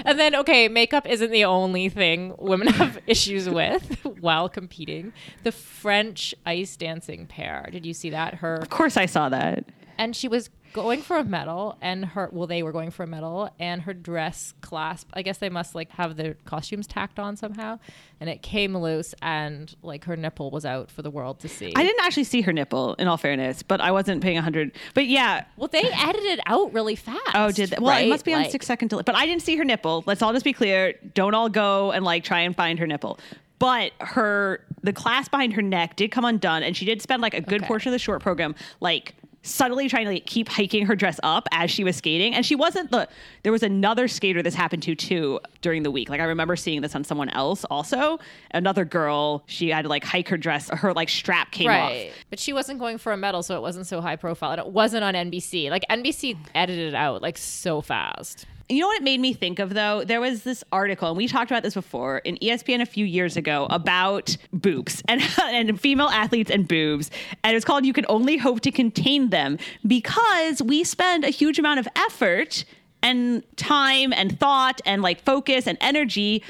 And 0.06 0.20
then, 0.20 0.36
okay, 0.36 0.68
makeup 0.68 1.08
isn't 1.08 1.32
the 1.32 1.44
only 1.46 1.90
thing 1.90 2.36
women 2.38 2.68
have 2.68 3.00
issues 3.08 3.50
with 3.50 4.06
while 4.20 4.48
competing. 4.48 5.12
The 5.44 5.52
French 5.52 6.36
ice 6.46 6.76
dancing 6.78 7.26
pair. 7.26 7.68
Did 7.72 7.84
you 7.84 7.96
see 7.96 8.12
that? 8.12 8.36
Her 8.36 8.56
of 8.58 8.70
course, 8.70 8.96
I 8.96 9.08
saw 9.08 9.28
that. 9.30 9.66
and 9.98 10.16
she 10.16 10.28
was 10.28 10.52
going 10.74 11.02
for 11.02 11.18
a 11.18 11.24
medal 11.24 11.78
and 11.82 12.06
her 12.06 12.30
well 12.32 12.48
they 12.48 12.62
were 12.64 12.72
going 12.72 12.92
for 12.92 13.04
a 13.04 13.08
medal 13.08 13.50
and 13.60 13.82
her 13.84 13.94
dress 13.94 14.54
clasp 14.62 15.10
i 15.14 15.22
guess 15.22 15.38
they 15.40 15.50
must 15.50 15.74
like 15.76 15.90
have 15.92 16.16
their 16.16 16.36
costumes 16.46 16.86
tacked 16.88 17.20
on 17.20 17.36
somehow 17.36 17.78
and 18.20 18.30
it 18.30 18.42
came 18.42 18.76
loose 18.78 19.14
and 19.22 19.76
like 19.82 20.06
her 20.06 20.16
nipple 20.16 20.52
was 20.52 20.66
out 20.66 20.92
for 20.92 21.02
the 21.02 21.10
world 21.10 21.40
to 21.40 21.48
see 21.50 21.74
I 21.76 21.84
didn't 21.84 22.04
actually 22.06 22.26
see 22.26 22.42
her 22.42 22.52
nipple, 22.54 22.96
in 22.96 23.08
all 23.08 23.18
fairness, 23.18 23.64
but 23.64 23.80
I 23.80 23.92
wasn't 23.92 24.22
paying 24.22 24.38
a 24.38 24.42
hundred. 24.42 24.72
But 24.94 25.08
yeah. 25.08 25.46
well 25.58 25.68
they 25.70 25.82
edited 25.82 26.26
it 26.26 26.40
out 26.46 26.74
really 26.74 26.96
fast 26.96 27.20
Oh, 27.34 27.52
did 27.52 27.70
that? 27.70 27.82
Well, 27.82 27.98
it 27.98 28.10
must 28.10 28.26
be 28.26 28.34
on 28.34 28.42
Like- 28.42 28.52
six 28.52 28.66
second 28.66 28.90
delay. 28.90 29.04
But 29.06 29.16
I 29.16 29.26
didn't 29.26 29.42
see 29.44 29.56
her 29.56 29.64
nipple. 29.64 30.04
Let's 30.06 30.22
all 30.22 30.34
just 30.34 30.44
be 30.44 30.54
clear. 30.54 30.94
Don't 31.14 31.34
all 31.34 31.50
go 31.50 31.92
and 31.92 32.04
like 32.04 32.24
try 32.24 32.42
and 32.42 32.56
find 32.56 32.78
her 32.80 32.88
nipple. 32.88 33.20
But 33.60 33.92
her 34.00 34.66
the 34.84 34.94
clasp 34.94 35.32
behind 35.32 35.54
her 35.54 35.62
neck 35.62 35.96
did 35.96 36.12
come 36.12 36.26
undone, 36.26 36.64
and 36.64 36.76
she 36.76 36.86
did 36.86 37.02
spend 37.02 37.22
like 37.22 37.34
a 37.34 37.42
good 37.42 37.62
Okay. 37.62 37.68
portion 37.68 37.90
of 37.90 37.94
the 37.94 38.00
short 38.00 38.22
program 38.22 38.56
like 38.82 39.16
subtly 39.42 39.88
trying 39.88 40.06
to 40.06 40.12
like 40.12 40.26
keep 40.26 40.50
hiking 40.50 40.86
her 40.86 40.96
dress 40.96 41.20
up 41.24 41.48
as 41.52 41.72
she 41.72 41.84
was 41.84 41.96
skating. 41.96 42.34
And 42.36 42.46
she 42.46 42.56
wasn't 42.56 42.92
the 42.92 43.08
there 43.44 43.52
was 43.52 43.64
another 43.64 44.08
skater 44.08 44.42
this 44.42 44.54
happened 44.56 44.84
to 44.84 44.96
too 44.96 45.40
during 45.62 45.84
the 45.84 45.92
week. 45.92 46.10
Like 46.10 46.22
I 46.22 46.26
remember 46.26 46.56
seeing 46.56 46.82
this 46.82 46.96
on 46.96 47.04
someone 47.04 47.30
else 47.30 47.64
also. 47.66 48.20
Another 48.52 48.86
girl, 48.86 49.44
she 49.48 49.70
had 49.70 49.84
to 49.84 49.90
like 49.90 50.04
hike 50.04 50.28
her 50.30 50.38
dress, 50.38 50.70
her 50.70 50.94
like 50.94 51.10
strap 51.10 51.52
came 51.52 51.68
right 51.68 52.08
off. 52.10 52.14
but 52.30 52.40
she 52.40 52.54
wasn't 52.54 52.80
going 52.80 52.98
for 52.98 53.12
a 53.12 53.18
medal 53.18 53.42
so 53.44 53.56
it 53.56 53.62
wasn't 53.62 53.88
so 53.88 54.02
high 54.02 54.16
profile 54.16 54.52
and 54.52 54.60
it 54.60 54.68
wasn't 54.68 55.04
on 55.04 55.14
nbc 55.14 55.70
like 55.70 55.84
nbc 55.90 56.38
edited 56.56 56.90
it 56.90 56.96
out 56.96 57.22
like 57.22 57.38
so 57.38 57.82
fast 57.82 58.46
You 58.72 58.82
know 58.82 58.88
what 58.88 58.98
it 58.98 59.04
made 59.04 59.20
me 59.20 59.34
think 59.34 59.58
of 59.58 59.74
though? 59.74 60.04
There 60.04 60.22
was 60.22 60.44
this 60.44 60.64
article, 60.72 61.08
and 61.08 61.18
we 61.18 61.28
talked 61.28 61.50
about 61.50 61.64
this 61.64 61.74
before 61.74 62.20
in 62.20 62.38
ESPN 62.38 62.82
a 62.82 62.86
few 62.86 63.04
years 63.04 63.36
ago 63.36 63.66
about 63.72 64.38
boobs 64.54 65.02
and, 65.08 65.24
and 65.42 65.82
female 65.82 66.10
athletes 66.10 66.52
and 66.52 66.68
boobs. 66.68 67.10
And 67.44 67.56
it's 67.56 67.66
called 67.66 67.84
You 67.84 67.94
Can 67.94 68.06
Only 68.08 68.38
Hope 68.38 68.62
to 68.62 68.72
Contain 68.72 69.32
Them 69.32 69.58
because 69.88 70.62
we 70.62 70.84
spend 70.84 71.24
a 71.24 71.30
huge 71.30 71.58
amount 71.58 71.80
of 71.80 71.88
effort 71.96 72.64
and 73.02 73.44
time 73.58 74.14
and 74.14 74.40
thought 74.40 74.82
and 74.86 75.02
like 75.02 75.22
focus 75.22 75.66
and 75.66 75.78
energy 75.82 76.44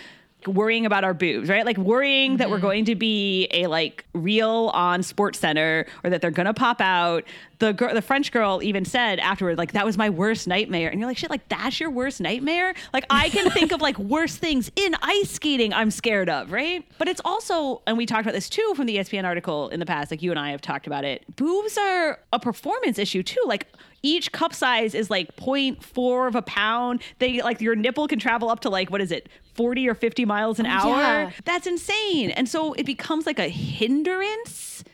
worrying 0.47 0.85
about 0.85 1.03
our 1.03 1.13
boobs, 1.13 1.49
right? 1.49 1.65
Like 1.65 1.77
worrying 1.77 2.37
that 2.37 2.49
we're 2.49 2.57
mm-hmm. 2.57 2.65
going 2.65 2.85
to 2.85 2.95
be 2.95 3.47
a 3.51 3.67
like 3.67 4.05
reel 4.13 4.71
on 4.73 5.03
Sports 5.03 5.39
Center 5.39 5.85
or 6.03 6.09
that 6.09 6.21
they're 6.21 6.31
going 6.31 6.45
to 6.45 6.53
pop 6.53 6.81
out. 6.81 7.25
The 7.59 7.73
girl, 7.73 7.93
the 7.93 8.01
French 8.01 8.31
girl 8.31 8.61
even 8.63 8.85
said 8.85 9.19
afterward 9.19 9.57
like 9.57 9.73
that 9.73 9.85
was 9.85 9.97
my 9.97 10.09
worst 10.09 10.47
nightmare. 10.47 10.89
And 10.89 10.99
you're 10.99 11.09
like 11.09 11.17
shit, 11.17 11.29
like 11.29 11.47
that's 11.49 11.79
your 11.79 11.89
worst 11.89 12.21
nightmare? 12.21 12.73
Like 12.93 13.05
I 13.09 13.29
can 13.29 13.49
think 13.51 13.73
of 13.73 13.81
like 13.81 13.99
worse 13.99 14.35
things 14.35 14.71
in 14.75 14.95
ice 15.01 15.31
skating 15.31 15.73
I'm 15.73 15.91
scared 15.91 16.29
of, 16.29 16.51
right? 16.51 16.85
But 16.97 17.09
it's 17.09 17.21
also 17.25 17.81
and 17.85 17.97
we 17.97 18.05
talked 18.05 18.21
about 18.21 18.33
this 18.33 18.49
too 18.49 18.73
from 18.75 18.85
the 18.85 18.97
ESPN 18.97 19.25
article 19.25 19.69
in 19.69 19.79
the 19.79 19.85
past 19.85 20.11
like 20.11 20.21
you 20.21 20.31
and 20.31 20.39
I 20.39 20.51
have 20.51 20.61
talked 20.61 20.87
about 20.87 21.03
it. 21.03 21.23
Boobs 21.35 21.77
are 21.77 22.19
a 22.31 22.39
performance 22.39 22.97
issue 22.97 23.23
too. 23.23 23.41
Like 23.45 23.67
each 24.01 24.31
cup 24.31 24.53
size 24.53 24.95
is 24.95 25.09
like 25.09 25.35
0.4 25.35 26.27
of 26.27 26.35
a 26.35 26.41
pound. 26.41 27.01
They 27.19 27.41
like 27.41 27.59
your 27.59 27.75
nipple 27.75 28.07
can 28.07 28.19
travel 28.19 28.49
up 28.49 28.61
to 28.61 28.69
like 28.69 28.89
what 28.89 29.01
is 29.01 29.11
it? 29.11 29.27
40 29.59 29.89
or 29.89 29.93
50 29.93 30.23
miles 30.23 30.57
an 30.59 30.65
oh, 30.67 30.69
hour. 30.69 31.01
yeah. 31.01 31.31
That's 31.43 31.67
insane. 31.67 32.31
And 32.31 32.47
so 32.47 32.71
it 32.73 32.85
becomes 32.85 33.25
like 33.25 33.39
a 33.39 33.49
hindrance. 33.49 34.85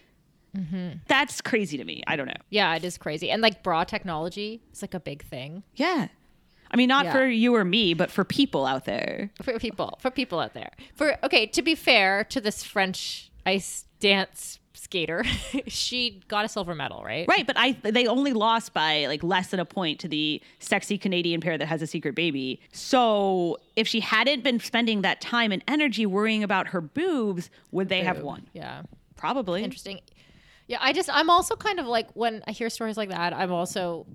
Mm-hmm. 0.57 0.97
That's 1.07 1.39
crazy 1.39 1.77
to 1.77 1.83
me. 1.83 2.01
I 2.07 2.15
don't 2.15 2.25
know. 2.27 2.41
yeah 2.49 2.73
it 2.75 2.83
is 2.83 2.97
crazy 2.97 3.29
and 3.29 3.41
like 3.43 3.61
bra 3.61 3.83
technology 3.83 4.61
is 4.73 4.81
like 4.81 4.93
a 4.95 4.99
big 4.99 5.23
thing 5.23 5.61
Yeah. 5.75 6.07
I 6.71 6.77
mean, 6.77 6.89
not 6.89 7.05
Yeah. 7.05 7.11
for 7.13 7.27
you 7.27 7.53
or 7.55 7.63
me, 7.63 7.93
but 7.93 8.09
for 8.09 8.23
people 8.25 8.65
out 8.65 8.85
there. 8.85 9.29
for 9.43 9.59
people 9.59 9.97
for 10.01 10.09
people 10.09 10.39
out 10.39 10.53
there 10.55 10.71
for 10.95 11.15
okay 11.23 11.45
to 11.45 11.61
be 11.61 11.75
fair 11.75 12.23
to 12.23 12.41
this 12.41 12.63
french 12.63 13.29
ice 13.45 13.85
dance 13.99 14.59
skater 14.73 15.23
she 15.67 16.21
got 16.27 16.45
a 16.45 16.49
silver 16.49 16.75
medal 16.75 17.01
right 17.03 17.25
Right, 17.27 17.47
but 17.47 17.55
I 17.57 17.71
they 17.83 18.05
only 18.07 18.33
lost 18.33 18.73
by 18.73 19.05
like 19.07 19.23
less 19.23 19.47
than 19.47 19.59
a 19.59 19.65
point 19.65 19.99
to 20.01 20.07
the 20.07 20.41
sexy 20.59 20.97
Canadian 20.97 21.41
pair 21.41 21.57
that 21.57 21.65
has 21.65 21.81
a 21.81 21.87
secret 21.87 22.13
baby. 22.13 22.59
So 22.71 23.57
if 23.75 23.87
she 23.87 24.01
hadn't 24.01 24.43
been 24.43 24.59
spending 24.59 25.01
that 25.01 25.21
time 25.21 25.51
and 25.51 25.63
energy 25.67 26.05
worrying 26.05 26.43
about 26.43 26.67
her 26.67 26.81
boobs, 26.81 27.49
would 27.71 27.89
they 27.89 28.03
have 28.03 28.21
won? 28.21 28.47
yeah 28.53 28.81
Probably. 29.15 29.63
interesting 29.63 30.01
yeah 30.67 30.77
i 30.81 30.91
just 30.93 31.09
i'm 31.11 31.29
also 31.29 31.55
kind 31.55 31.79
of 31.79 31.85
like 31.87 32.09
when 32.13 32.43
i 32.47 32.51
hear 32.51 32.69
stories 32.69 32.97
like 32.97 33.09
that 33.09 33.33
i'm 33.33 33.51
also 33.51 34.05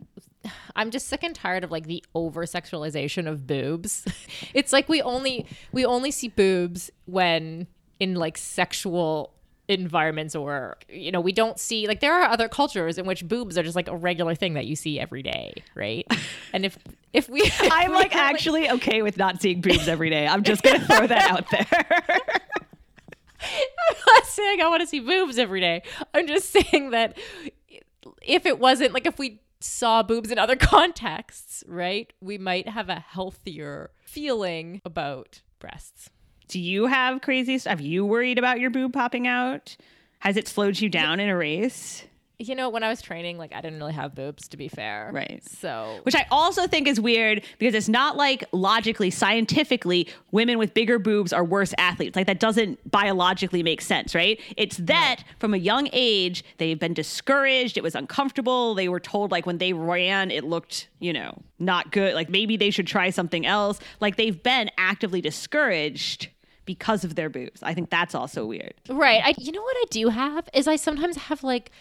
i'm 0.76 0.90
just 0.90 1.08
sick 1.08 1.22
and 1.22 1.34
tired 1.34 1.64
of 1.64 1.70
like 1.70 1.86
the 1.86 2.04
over 2.14 2.44
sexualization 2.44 3.26
of 3.26 3.46
boobs 3.46 4.04
it's 4.54 4.72
like 4.72 4.88
we 4.88 5.00
only 5.02 5.46
we 5.72 5.84
only 5.86 6.10
see 6.10 6.28
boobs 6.28 6.90
when 7.06 7.66
in 8.00 8.14
like 8.14 8.36
sexual 8.36 9.32
environments 9.68 10.34
or 10.34 10.76
you 10.88 11.12
know 11.12 11.20
we 11.20 11.30
don't 11.30 11.60
see 11.60 11.86
like 11.86 12.00
there 12.00 12.12
are 12.12 12.28
other 12.28 12.48
cultures 12.48 12.98
in 12.98 13.06
which 13.06 13.28
boobs 13.28 13.56
are 13.56 13.62
just 13.62 13.76
like 13.76 13.86
a 13.86 13.96
regular 13.96 14.34
thing 14.34 14.54
that 14.54 14.66
you 14.66 14.74
see 14.74 14.98
every 14.98 15.22
day 15.22 15.54
right 15.76 16.04
and 16.52 16.66
if 16.66 16.76
if 17.12 17.28
we 17.28 17.40
if 17.44 17.72
I'm 17.72 17.90
we 17.90 17.96
like 17.96 18.14
actually 18.14 18.70
okay 18.70 19.02
with 19.02 19.16
not 19.16 19.40
seeing 19.40 19.60
boobs 19.60 19.88
every 19.88 20.10
day. 20.10 20.26
I'm 20.26 20.42
just 20.42 20.62
gonna 20.62 20.84
throw 20.84 21.06
that 21.06 21.30
out 21.30 21.50
there. 21.50 21.66
I'm 23.42 23.96
not 24.06 24.26
saying 24.26 24.60
I 24.60 24.68
want 24.68 24.82
to 24.82 24.86
see 24.86 25.00
boobs 25.00 25.38
every 25.38 25.60
day. 25.60 25.82
I'm 26.12 26.26
just 26.26 26.50
saying 26.50 26.90
that 26.90 27.16
if 28.22 28.44
it 28.44 28.58
wasn't 28.58 28.92
like 28.92 29.06
if 29.06 29.18
we 29.18 29.40
saw 29.60 30.02
boobs 30.02 30.30
in 30.30 30.38
other 30.38 30.56
contexts, 30.56 31.64
right, 31.66 32.12
we 32.20 32.38
might 32.38 32.68
have 32.68 32.88
a 32.88 33.00
healthier 33.00 33.90
feeling 34.04 34.80
about 34.84 35.40
breasts. 35.58 36.10
Do 36.50 36.58
you 36.58 36.86
have 36.86 37.22
crazy 37.22 37.58
stuff? 37.58 37.70
Have 37.70 37.80
you 37.80 38.04
worried 38.04 38.36
about 38.36 38.58
your 38.58 38.70
boob 38.70 38.92
popping 38.92 39.28
out? 39.28 39.76
Has 40.18 40.36
it 40.36 40.48
slowed 40.48 40.80
you 40.80 40.88
down 40.88 41.20
in 41.20 41.28
a 41.28 41.36
race? 41.36 42.02
You 42.40 42.56
know, 42.56 42.70
when 42.70 42.82
I 42.82 42.88
was 42.88 43.00
training, 43.00 43.38
like 43.38 43.54
I 43.54 43.60
didn't 43.60 43.78
really 43.78 43.92
have 43.92 44.16
boobs 44.16 44.48
to 44.48 44.56
be 44.56 44.66
fair. 44.66 45.10
Right. 45.12 45.46
So 45.46 46.00
Which 46.02 46.16
I 46.16 46.26
also 46.30 46.66
think 46.66 46.88
is 46.88 46.98
weird 46.98 47.44
because 47.58 47.74
it's 47.74 47.88
not 47.88 48.16
like 48.16 48.44
logically, 48.50 49.10
scientifically, 49.10 50.08
women 50.32 50.58
with 50.58 50.74
bigger 50.74 50.98
boobs 50.98 51.32
are 51.32 51.44
worse 51.44 51.72
athletes. 51.78 52.16
Like 52.16 52.26
that 52.26 52.40
doesn't 52.40 52.90
biologically 52.90 53.62
make 53.62 53.80
sense, 53.80 54.12
right? 54.12 54.40
It's 54.56 54.78
that 54.78 55.22
from 55.38 55.54
a 55.54 55.58
young 55.58 55.88
age, 55.92 56.42
they've 56.56 56.80
been 56.80 56.94
discouraged. 56.94 57.76
It 57.76 57.82
was 57.84 57.94
uncomfortable. 57.94 58.74
They 58.74 58.88
were 58.88 59.00
told 59.00 59.30
like 59.30 59.46
when 59.46 59.58
they 59.58 59.72
ran, 59.72 60.32
it 60.32 60.42
looked, 60.42 60.88
you 60.98 61.12
know, 61.12 61.42
not 61.60 61.92
good. 61.92 62.14
Like 62.14 62.28
maybe 62.28 62.56
they 62.56 62.70
should 62.70 62.88
try 62.88 63.10
something 63.10 63.46
else. 63.46 63.78
Like 64.00 64.16
they've 64.16 64.42
been 64.42 64.70
actively 64.78 65.20
discouraged 65.20 66.28
because 66.70 67.02
of 67.02 67.16
their 67.16 67.28
boobs. 67.28 67.64
I 67.64 67.74
think 67.74 67.90
that's 67.90 68.14
also 68.14 68.46
weird. 68.46 68.74
Right. 68.88 69.20
I 69.24 69.34
you 69.38 69.50
know 69.50 69.60
what 69.60 69.76
I 69.76 69.84
do 69.90 70.08
have 70.08 70.48
is 70.54 70.68
I 70.68 70.76
sometimes 70.76 71.16
have 71.16 71.42
like 71.42 71.72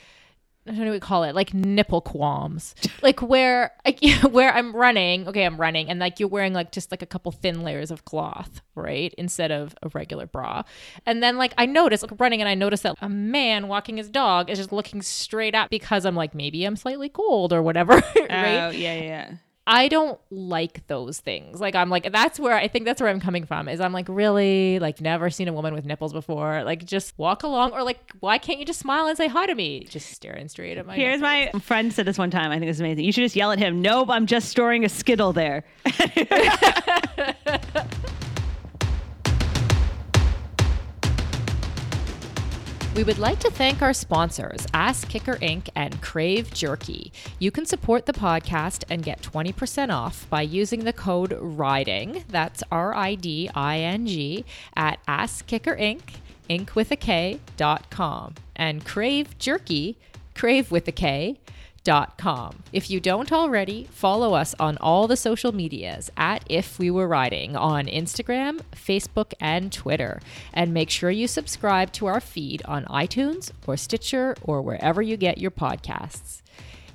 I 0.66 0.72
don't 0.72 0.80
know 0.80 0.86
what 0.88 0.94
we 0.94 1.00
call 1.00 1.24
it, 1.26 1.36
like 1.36 1.54
nipple 1.54 2.02
qualms, 2.02 2.74
like 3.04 3.22
where 3.22 3.72
I, 3.86 3.92
where 4.32 4.52
I'm 4.52 4.76
running. 4.76 5.28
Okay, 5.28 5.46
I'm 5.46 5.62
running, 5.62 5.90
and 5.90 6.00
like 6.00 6.20
you're 6.20 6.28
wearing 6.28 6.54
like 6.54 6.72
just 6.72 6.90
like 6.90 7.04
a 7.04 7.06
couple 7.06 7.32
thin 7.32 7.62
layers 7.62 7.92
of 7.92 8.04
cloth, 8.04 8.62
right, 8.74 9.14
instead 9.16 9.52
of 9.52 9.76
a 9.84 9.90
regular 9.90 10.26
bra. 10.26 10.64
And 11.06 11.22
then 11.22 11.38
like 11.38 11.54
I 11.60 11.68
notice 11.68 12.02
like 12.02 12.20
running, 12.20 12.42
and 12.42 12.50
I 12.50 12.56
notice 12.56 12.82
that 12.82 12.96
a 13.00 13.10
man 13.10 13.68
walking 13.68 13.98
his 13.98 14.10
dog 14.10 14.50
is 14.50 14.58
just 14.58 14.72
looking 14.72 15.04
straight 15.04 15.54
at 15.54 15.70
because 15.70 16.04
I'm 16.04 16.16
like 16.16 16.34
maybe 16.34 16.66
I'm 16.66 16.76
slightly 16.76 17.10
cold 17.10 17.54
or 17.54 17.62
whatever, 17.62 17.94
right? 18.16 18.58
Oh, 18.58 18.70
yeah, 18.72 18.96
yeah. 18.96 19.32
I 19.72 19.88
don't 19.88 20.20
like 20.32 20.88
those 20.88 21.20
things. 21.20 21.62
Like 21.62 21.76
I'm 21.76 21.92
like 21.92 22.12
that's 22.12 22.40
where 22.40 22.56
I 22.56 22.68
think 22.68 22.86
that's 22.86 23.00
where 23.00 23.10
I'm 23.10 23.20
coming 23.20 23.46
from 23.46 23.70
is 23.70 23.80
I'm 23.80 23.94
like 23.94 24.08
really 24.10 24.80
like 24.80 25.00
never 25.00 25.30
seen 25.30 25.48
a 25.48 25.54
woman 25.54 25.76
with 25.76 25.86
nipples 25.86 26.12
before. 26.12 26.64
Like 26.64 26.86
just 26.86 27.14
walk 27.20 27.44
along 27.44 27.74
or 27.74 27.84
like 27.84 28.00
why 28.20 28.40
can't 28.40 28.58
you 28.58 28.66
just 28.66 28.80
smile 28.80 29.06
and 29.06 29.16
say 29.16 29.28
hi 29.28 29.46
to 29.46 29.54
me? 29.54 29.84
Just 29.84 30.10
staring 30.10 30.48
straight 30.48 30.80
at 30.80 30.88
my 30.88 30.96
Here's 30.96 31.22
nipples. 31.22 31.54
my 31.54 31.60
friend 31.60 31.94
said 31.94 32.08
this 32.08 32.18
one 32.18 32.32
time. 32.32 32.50
I 32.50 32.56
think 32.56 32.68
this 32.68 32.78
is 32.78 32.82
amazing. 32.82 33.06
You 33.06 33.12
should 33.12 33.22
just 33.22 33.36
yell 33.36 33.52
at 33.52 33.60
him. 33.60 33.80
Nope, 33.80 34.10
I'm 34.10 34.26
just 34.26 34.50
storing 34.50 34.86
a 34.86 34.90
skittle 34.90 35.34
there. 35.34 35.64
We 42.96 43.04
would 43.04 43.20
like 43.20 43.40
to 43.42 43.52
thank 43.52 43.82
our 43.82 43.94
sponsors, 43.94 44.66
Ass 44.74 45.06
Kicker 45.06 45.36
Inc. 45.36 45.70
and 45.76 46.02
Crave 46.02 46.52
Jerky. 46.54 47.14
You 47.38 47.52
can 47.52 47.66
support 47.66 48.06
the 48.06 48.14
podcast 48.14 48.84
and 48.90 49.04
get 49.04 49.22
20% 49.22 49.94
off 49.94 50.28
by 50.30 50.42
using 50.42 50.84
the 50.84 50.92
code 50.92 51.38
RIDING, 51.40 52.26
that's 52.28 52.64
R 52.72 52.94
I 52.94 53.16
D 53.16 53.50
I 53.54 53.78
N 53.80 54.08
G, 54.08 54.44
at 54.76 55.00
Ass 55.08 55.44
Kicker 55.44 55.76
Inc., 55.78 56.02
Inc. 56.50 56.74
with 56.76 56.92
a 56.92 56.96
K, 56.98 57.40
dot 57.58 57.90
com. 57.90 58.34
And 58.56 58.84
Crave 58.84 59.38
Jerky, 59.38 59.98
Crave 60.36 60.72
with 60.72 60.88
a 60.88 60.92
K, 60.92 61.38
If 62.72 62.92
you 62.92 63.00
don't 63.00 63.32
already, 63.32 63.88
follow 63.90 64.36
us 64.36 64.54
on 64.60 64.78
all 64.78 65.08
the 65.08 65.18
social 65.18 65.52
medias 65.52 66.12
at 66.16 66.44
If 66.48 66.78
We 66.78 66.92
Were 66.92 67.08
Riding 67.08 67.56
on 67.56 67.88
Instagram, 67.88 68.62
Facebook, 68.76 69.34
and 69.40 69.72
Twitter. 69.72 70.22
And 70.54 70.72
make 70.72 70.92
sure 70.92 71.10
you 71.10 71.28
subscribe 71.28 71.92
to 71.94 72.06
our 72.06 72.22
feed 72.22 72.62
on 72.66 72.86
iTunes 72.86 73.50
or 73.66 73.76
Stitcher 73.76 74.36
or 74.44 74.62
wherever 74.62 75.02
you 75.02 75.18
get 75.18 75.40
your 75.40 75.50
podcasts. 75.50 76.44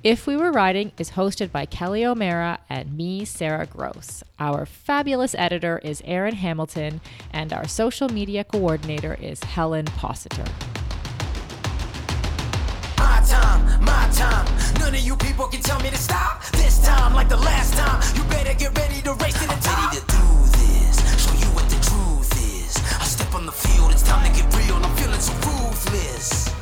If 0.01 0.27
We 0.27 0.37
Were 0.37 0.53
Riding 0.53 0.93
is 0.97 1.11
hosted 1.11 1.51
by 1.51 1.65
Kelly 1.65 2.05
O'Mara 2.05 2.59
and 2.69 2.95
me, 2.95 3.25
Sarah 3.25 3.65
Gross. 3.65 4.23
Our 4.39 4.65
fabulous 4.65 5.35
editor 5.37 5.81
is 5.83 6.01
Aaron 6.05 6.35
Hamilton, 6.35 7.01
and 7.33 7.51
our 7.51 7.67
social 7.67 8.07
media 8.07 8.45
coordinator 8.45 9.15
is 9.15 9.43
Helen 9.43 9.85
Possiter. 9.85 10.45
My 13.55 13.77
time, 13.77 13.85
my 13.85 14.09
time. 14.13 14.45
None 14.79 14.93
of 14.93 14.99
you 14.99 15.15
people 15.17 15.47
can 15.47 15.61
tell 15.61 15.79
me 15.81 15.89
to 15.89 15.97
stop. 15.97 16.43
This 16.51 16.83
time, 16.85 17.13
like 17.13 17.29
the 17.29 17.37
last 17.37 17.73
time, 17.73 18.01
you 18.15 18.23
better 18.29 18.53
get 18.57 18.77
ready 18.77 19.01
to 19.03 19.13
race 19.15 19.33
to 19.33 19.47
the 19.47 19.59
top. 19.61 19.93
Ready 19.93 19.99
to 19.99 20.05
do 20.07 20.25
this, 20.57 21.23
show 21.23 21.33
you 21.33 21.47
what 21.55 21.67
the 21.69 21.79
truth 21.83 22.31
is. 22.33 22.77
I 22.99 23.05
step 23.05 23.33
on 23.33 23.45
the 23.45 23.51
field, 23.51 23.91
it's 23.91 24.03
time 24.03 24.25
to 24.25 24.41
get 24.41 24.53
real. 24.55 24.75
I'm 24.75 24.95
feeling 24.95 25.19
so 25.19 25.33
ruthless. 25.33 26.53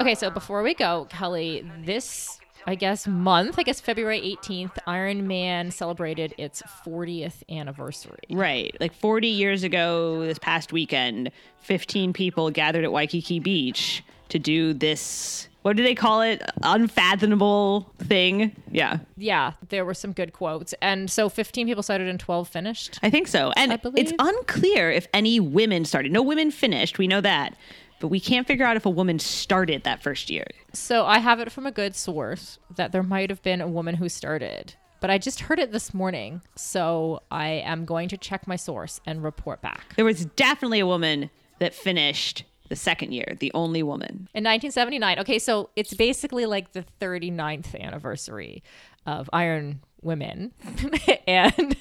Okay, 0.00 0.14
so 0.14 0.30
before 0.30 0.62
we 0.62 0.74
go, 0.74 1.06
Kelly, 1.10 1.70
this 1.84 2.40
I 2.66 2.74
guess 2.76 3.06
month, 3.06 3.58
I 3.58 3.62
guess 3.62 3.80
February 3.80 4.20
18th, 4.20 4.72
Ironman 4.86 5.70
celebrated 5.70 6.34
its 6.38 6.62
40th 6.86 7.42
anniversary. 7.50 8.24
Right. 8.30 8.74
Like 8.80 8.94
40 8.94 9.28
years 9.28 9.64
ago, 9.64 10.20
this 10.24 10.38
past 10.38 10.72
weekend, 10.72 11.30
15 11.60 12.14
people 12.14 12.50
gathered 12.50 12.84
at 12.84 12.92
Waikiki 12.92 13.38
Beach 13.38 14.02
to 14.30 14.38
do 14.38 14.72
this. 14.72 15.48
What 15.64 15.76
do 15.76 15.82
they 15.82 15.94
call 15.94 16.20
it? 16.20 16.42
Unfathomable 16.62 17.90
thing. 17.98 18.54
Yeah, 18.70 18.98
Yeah, 19.16 19.54
there 19.70 19.86
were 19.86 19.94
some 19.94 20.12
good 20.12 20.34
quotes. 20.34 20.74
And 20.82 21.10
so 21.10 21.30
15 21.30 21.66
people 21.66 21.82
started 21.82 22.06
and 22.06 22.20
12 22.20 22.46
finished. 22.48 22.98
I 23.02 23.08
think 23.08 23.28
so. 23.28 23.50
And 23.56 23.72
I 23.72 23.78
it's 23.96 24.12
unclear 24.18 24.90
if 24.90 25.06
any 25.14 25.40
women 25.40 25.86
started. 25.86 26.12
No 26.12 26.20
women 26.20 26.50
finished. 26.50 26.98
We 26.98 27.08
know 27.08 27.22
that. 27.22 27.56
But 27.98 28.08
we 28.08 28.20
can't 28.20 28.46
figure 28.46 28.66
out 28.66 28.76
if 28.76 28.84
a 28.84 28.90
woman 28.90 29.18
started 29.18 29.84
that 29.84 30.02
first 30.02 30.28
year. 30.28 30.44
So 30.74 31.06
I 31.06 31.16
have 31.16 31.40
it 31.40 31.50
from 31.50 31.64
a 31.64 31.72
good 31.72 31.96
source 31.96 32.58
that 32.76 32.92
there 32.92 33.02
might 33.02 33.30
have 33.30 33.42
been 33.42 33.62
a 33.62 33.68
woman 33.68 33.94
who 33.94 34.10
started. 34.10 34.74
But 35.00 35.08
I 35.08 35.16
just 35.16 35.40
heard 35.40 35.58
it 35.58 35.72
this 35.72 35.94
morning. 35.94 36.42
So 36.56 37.22
I 37.30 37.48
am 37.48 37.86
going 37.86 38.10
to 38.10 38.18
check 38.18 38.46
my 38.46 38.56
source 38.56 39.00
and 39.06 39.24
report 39.24 39.62
back. 39.62 39.94
There 39.96 40.04
was 40.04 40.26
definitely 40.26 40.80
a 40.80 40.86
woman 40.86 41.30
that 41.58 41.72
finished 41.74 42.44
the 42.68 42.76
second 42.76 43.12
year, 43.12 43.36
the 43.38 43.52
only 43.54 43.82
woman. 43.82 44.28
In 44.34 44.44
1979. 44.44 45.18
Okay, 45.20 45.38
so 45.38 45.70
it's 45.76 45.94
basically 45.94 46.46
like 46.46 46.72
the 46.72 46.84
39th 47.00 47.78
anniversary 47.78 48.62
of 49.06 49.28
Iron 49.32 49.80
Women. 50.02 50.52
and 51.26 51.76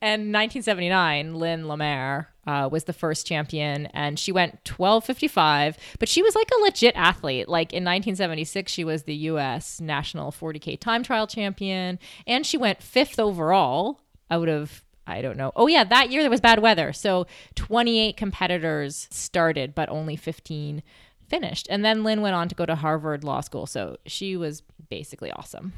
and 0.00 0.32
1979, 0.32 1.34
Lyn 1.34 1.66
Lemaire 1.66 2.30
uh, 2.46 2.68
was 2.70 2.84
the 2.84 2.92
first 2.92 3.26
champion, 3.26 3.86
and 3.86 4.18
she 4.18 4.32
went 4.32 4.62
12:55. 4.64 5.76
But 5.98 6.08
she 6.08 6.22
was 6.22 6.34
like 6.34 6.50
a 6.56 6.62
legit 6.62 6.94
athlete. 6.96 7.48
Like 7.48 7.72
in 7.72 7.84
1976, 7.84 8.70
she 8.70 8.84
was 8.84 9.04
the 9.04 9.14
U.S. 9.14 9.80
national 9.80 10.32
40k 10.32 10.78
time 10.78 11.02
trial 11.02 11.26
champion, 11.26 11.98
and 12.26 12.46
she 12.46 12.56
went 12.56 12.82
fifth 12.82 13.18
overall 13.18 14.00
out 14.30 14.48
of 14.48 14.84
I 15.06 15.22
don't 15.22 15.36
know. 15.36 15.52
Oh 15.54 15.66
yeah, 15.66 15.84
that 15.84 16.10
year 16.10 16.22
there 16.22 16.30
was 16.30 16.40
bad 16.40 16.60
weather. 16.60 16.92
So 16.92 17.26
28 17.56 18.16
competitors 18.16 19.08
started, 19.10 19.74
but 19.74 19.88
only 19.88 20.16
15 20.16 20.82
finished. 21.28 21.66
And 21.70 21.84
then 21.84 22.04
Lyn 22.04 22.20
went 22.22 22.34
on 22.34 22.48
to 22.48 22.54
go 22.54 22.66
to 22.66 22.74
Harvard 22.74 23.24
Law 23.24 23.40
School. 23.40 23.66
So 23.66 23.96
she 24.06 24.36
was 24.36 24.62
basically 24.88 25.30
awesome. 25.32 25.72